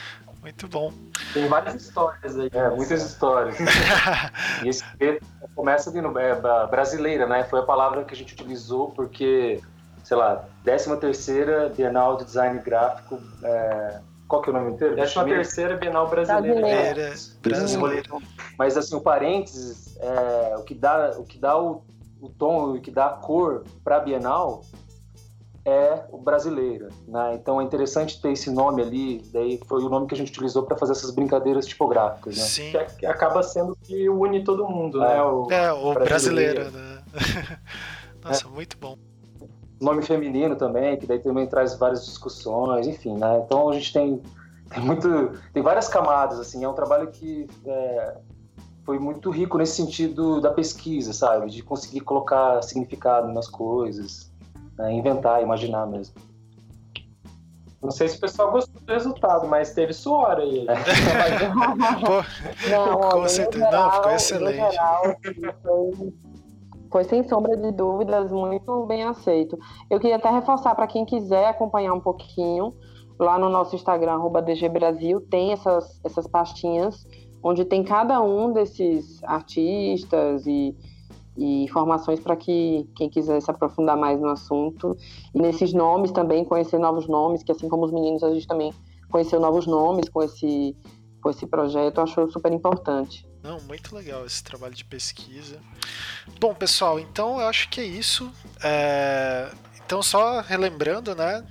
Muito 0.44 0.68
bom. 0.68 0.94
Tem 1.34 1.48
várias 1.48 1.76
histórias 1.76 2.38
aí. 2.38 2.50
É, 2.54 2.70
muitas 2.70 3.04
histórias. 3.04 3.56
e 4.64 4.70
esse 4.70 4.84
começa 5.56 5.90
de 5.92 6.00
é, 6.00 6.68
brasileira, 6.68 7.26
né? 7.26 7.46
Foi 7.46 7.60
a 7.60 7.64
palavra 7.64 8.04
que 8.04 8.14
a 8.14 8.18
gente 8.18 8.34
utilizou 8.34 8.92
porque, 8.92 9.62
sei 10.04 10.18
lá, 10.18 10.46
13 10.64 10.98
terceira 10.98 11.70
Bienal 11.70 12.18
de 12.18 12.26
Design 12.26 12.60
Gráfico 12.60 13.20
é, 13.44 14.02
qual 14.34 14.42
que 14.42 14.50
é 14.50 14.54
o 14.54 14.56
nome 14.56 14.72
inteiro? 14.72 14.96
Décima 14.96 15.26
terceira 15.26 15.78
Bienal 15.78 16.10
Brasileira. 16.10 16.60
Brasileira. 16.60 17.14
Brasileira. 17.42 18.10
Mas 18.58 18.76
assim, 18.76 18.96
o 18.96 19.02
parênteses, 19.02 19.96
é, 20.00 20.58
o 20.58 20.64
que 20.64 20.74
dá, 20.74 21.12
o, 21.20 21.24
que 21.24 21.38
dá 21.38 21.56
o, 21.56 21.84
o 22.20 22.30
tom, 22.30 22.74
o 22.74 22.82
que 22.82 22.90
dá 22.90 23.06
a 23.06 23.10
cor 23.10 23.64
para 23.84 23.98
a 23.98 24.00
Bienal 24.00 24.64
é 25.66 26.04
o 26.12 26.18
brasileiro, 26.18 26.90
né? 27.08 27.36
Então 27.36 27.62
é 27.62 27.64
interessante 27.64 28.22
ter 28.22 28.32
esse 28.32 28.52
nome 28.52 28.82
ali, 28.82 29.24
daí 29.32 29.60
foi 29.68 29.84
o 29.84 29.90
nome 29.90 30.08
que 30.08 30.14
a 30.14 30.18
gente 30.18 30.32
utilizou 30.32 30.64
para 30.64 30.78
fazer 30.78 30.92
essas 30.92 31.12
brincadeiras 31.12 31.66
tipográficas, 31.66 32.38
né? 32.38 32.44
Sim. 32.44 32.72
Que 32.98 33.06
acaba 33.06 33.42
sendo 33.42 33.78
que 33.82 34.10
une 34.10 34.44
todo 34.44 34.68
mundo, 34.68 35.00
né? 35.00 35.18
é. 35.18 35.22
O 35.24 35.52
é, 35.52 35.74
o 35.74 35.94
brasileiro, 35.94 36.64
brasileiro 36.64 36.72
né? 36.72 37.04
Nossa, 38.24 38.46
é. 38.46 38.50
muito 38.50 38.78
bom 38.78 38.98
nome 39.84 40.02
feminino 40.02 40.56
também, 40.56 40.98
que 40.98 41.06
daí 41.06 41.20
também 41.20 41.46
traz 41.46 41.76
várias 41.76 42.06
discussões, 42.06 42.88
enfim, 42.88 43.18
né? 43.18 43.44
Então 43.46 43.70
a 43.70 43.74
gente 43.74 43.92
tem, 43.92 44.22
tem 44.70 44.84
muito, 44.84 45.32
tem 45.54 45.62
várias 45.62 45.88
camadas, 45.90 46.40
assim, 46.40 46.64
é 46.64 46.70
um 46.70 46.74
trabalho 46.74 47.08
que 47.12 47.48
é, 47.66 48.18
foi 48.86 48.98
muito 48.98 49.30
rico 49.30 49.58
nesse 49.58 49.76
sentido 49.76 50.40
da 50.40 50.52
pesquisa, 50.52 51.14
sabe? 51.14 51.50
De 51.50 51.62
conseguir 51.62 52.00
colocar 52.02 52.62
significado 52.64 53.32
nas 53.32 53.48
coisas, 53.48 54.32
né? 54.78 54.94
inventar, 54.94 55.42
imaginar 55.42 55.88
mesmo. 55.88 56.16
Não 57.82 57.92
sei 57.92 58.08
se 58.08 58.18
o 58.18 58.22
pessoal 58.22 58.52
gostou 58.52 58.82
do 58.82 58.94
resultado, 58.94 59.48
mas 59.48 59.74
teve 59.74 59.92
suor 59.92 60.38
aí. 60.38 60.66
não, 62.72 63.12
com 63.12 63.28
certeza. 63.28 63.70
Não, 63.70 63.92
ficou 63.92 64.12
excelente. 64.12 64.72
Geral, 64.72 65.04
foi 65.62 66.14
foi 66.94 67.04
sem 67.06 67.28
sombra 67.28 67.58
de 67.58 67.72
dúvidas 67.72 68.32
muito 68.32 68.86
bem 68.86 69.04
aceito. 69.04 69.58
Eu 69.90 70.00
queria 70.00 70.18
até 70.18 70.30
reforçar 70.30 70.76
para 70.76 70.86
quem 70.86 71.04
quiser 71.04 71.48
acompanhar 71.48 71.92
um 71.92 72.00
pouquinho, 72.00 72.72
lá 73.20 73.40
no 73.40 73.50
nosso 73.50 73.76
Instagram, 73.76 74.20
DGBrasil, 74.46 75.20
tem 75.22 75.52
essas, 75.52 76.00
essas 76.04 76.28
pastinhas 76.28 77.04
onde 77.44 77.66
tem 77.66 77.84
cada 77.84 78.22
um 78.22 78.54
desses 78.54 79.22
artistas 79.24 80.46
e, 80.46 80.78
e 81.38 81.64
informações 81.64 82.20
para 82.20 82.36
que 82.36 82.88
quem 82.96 83.10
quiser 83.10 83.42
se 83.42 83.50
aprofundar 83.50 83.98
mais 83.98 84.20
no 84.20 84.30
assunto. 84.30 84.96
E 85.34 85.40
nesses 85.42 85.74
nomes 85.74 86.12
também, 86.12 86.46
conhecer 86.46 86.80
novos 86.80 87.08
nomes, 87.08 87.44
que 87.44 87.52
assim 87.52 87.68
como 87.68 87.86
os 87.86 87.92
meninos, 87.92 88.24
a 88.24 88.34
gente 88.34 88.48
também 88.48 88.74
conheceu 89.10 89.40
novos 89.40 89.68
nomes 89.68 90.10
com 90.10 90.22
esse, 90.24 90.76
com 91.22 91.30
esse 91.30 91.46
projeto, 91.46 91.98
eu 91.98 92.04
acho 92.04 92.32
super 92.32 92.52
importante. 92.52 93.28
Não, 93.44 93.60
muito 93.62 93.94
legal 93.96 94.26
esse 94.26 94.44
trabalho 94.44 94.74
de 94.74 94.86
pesquisa. 94.86 95.60
Bom, 96.40 96.54
pessoal, 96.54 97.00
então 97.00 97.40
eu 97.40 97.48
acho 97.48 97.70
que 97.70 97.82
é 97.82 97.86
isso. 97.86 98.32
É... 98.64 99.52
Então, 99.86 100.02
só 100.02 100.40
relembrando, 100.42 101.14
né? 101.14 101.46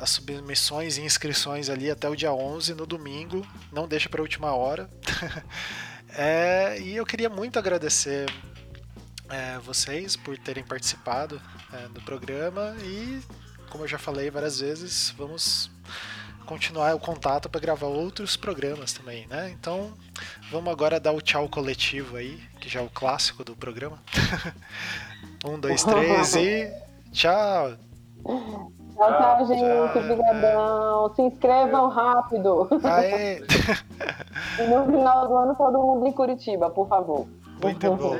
as 0.00 0.10
submissões 0.10 0.98
e 0.98 1.02
inscrições 1.02 1.70
ali 1.70 1.88
até 1.88 2.08
o 2.08 2.16
dia 2.16 2.32
11, 2.32 2.74
no 2.74 2.86
domingo. 2.86 3.46
Não 3.72 3.86
deixa 3.86 4.08
para 4.08 4.20
a 4.20 4.22
última 4.22 4.52
hora. 4.52 4.90
é... 6.10 6.78
E 6.80 6.96
eu 6.96 7.04
queria 7.04 7.28
muito 7.28 7.58
agradecer 7.58 8.26
é, 9.34 9.58
vocês 9.58 10.16
por 10.16 10.38
terem 10.38 10.62
participado 10.62 11.40
é, 11.72 11.88
do 11.88 12.00
programa 12.02 12.76
e, 12.84 13.20
como 13.70 13.84
eu 13.84 13.88
já 13.88 13.98
falei 13.98 14.30
várias 14.30 14.60
vezes, 14.60 15.12
vamos 15.18 15.70
continuar 16.46 16.94
o 16.94 17.00
contato 17.00 17.48
para 17.48 17.60
gravar 17.60 17.86
outros 17.86 18.36
programas 18.36 18.92
também, 18.92 19.26
né? 19.26 19.50
Então, 19.50 19.92
vamos 20.52 20.70
agora 20.70 21.00
dar 21.00 21.12
o 21.12 21.20
tchau 21.20 21.48
coletivo 21.48 22.16
aí, 22.16 22.38
que 22.60 22.68
já 22.68 22.80
é 22.80 22.82
o 22.82 22.90
clássico 22.90 23.42
do 23.42 23.56
programa. 23.56 23.98
um, 25.44 25.58
dois, 25.58 25.82
três 25.82 26.36
e 26.36 26.72
tchau! 27.12 27.72
Tchau, 28.94 29.18
tchau, 29.18 29.46
gente. 29.46 29.98
Obrigadão. 29.98 31.12
Se 31.16 31.22
inscrevam 31.22 31.88
rápido. 31.88 32.68
Aê. 32.84 33.38
e 34.60 34.66
no 34.68 34.86
final 34.86 35.26
do 35.26 35.36
ano, 35.36 35.54
todo 35.56 35.78
mundo 35.78 36.06
em 36.06 36.12
Curitiba, 36.12 36.70
por 36.70 36.88
favor. 36.88 37.26
Muito 37.60 37.94
bom. 37.96 38.16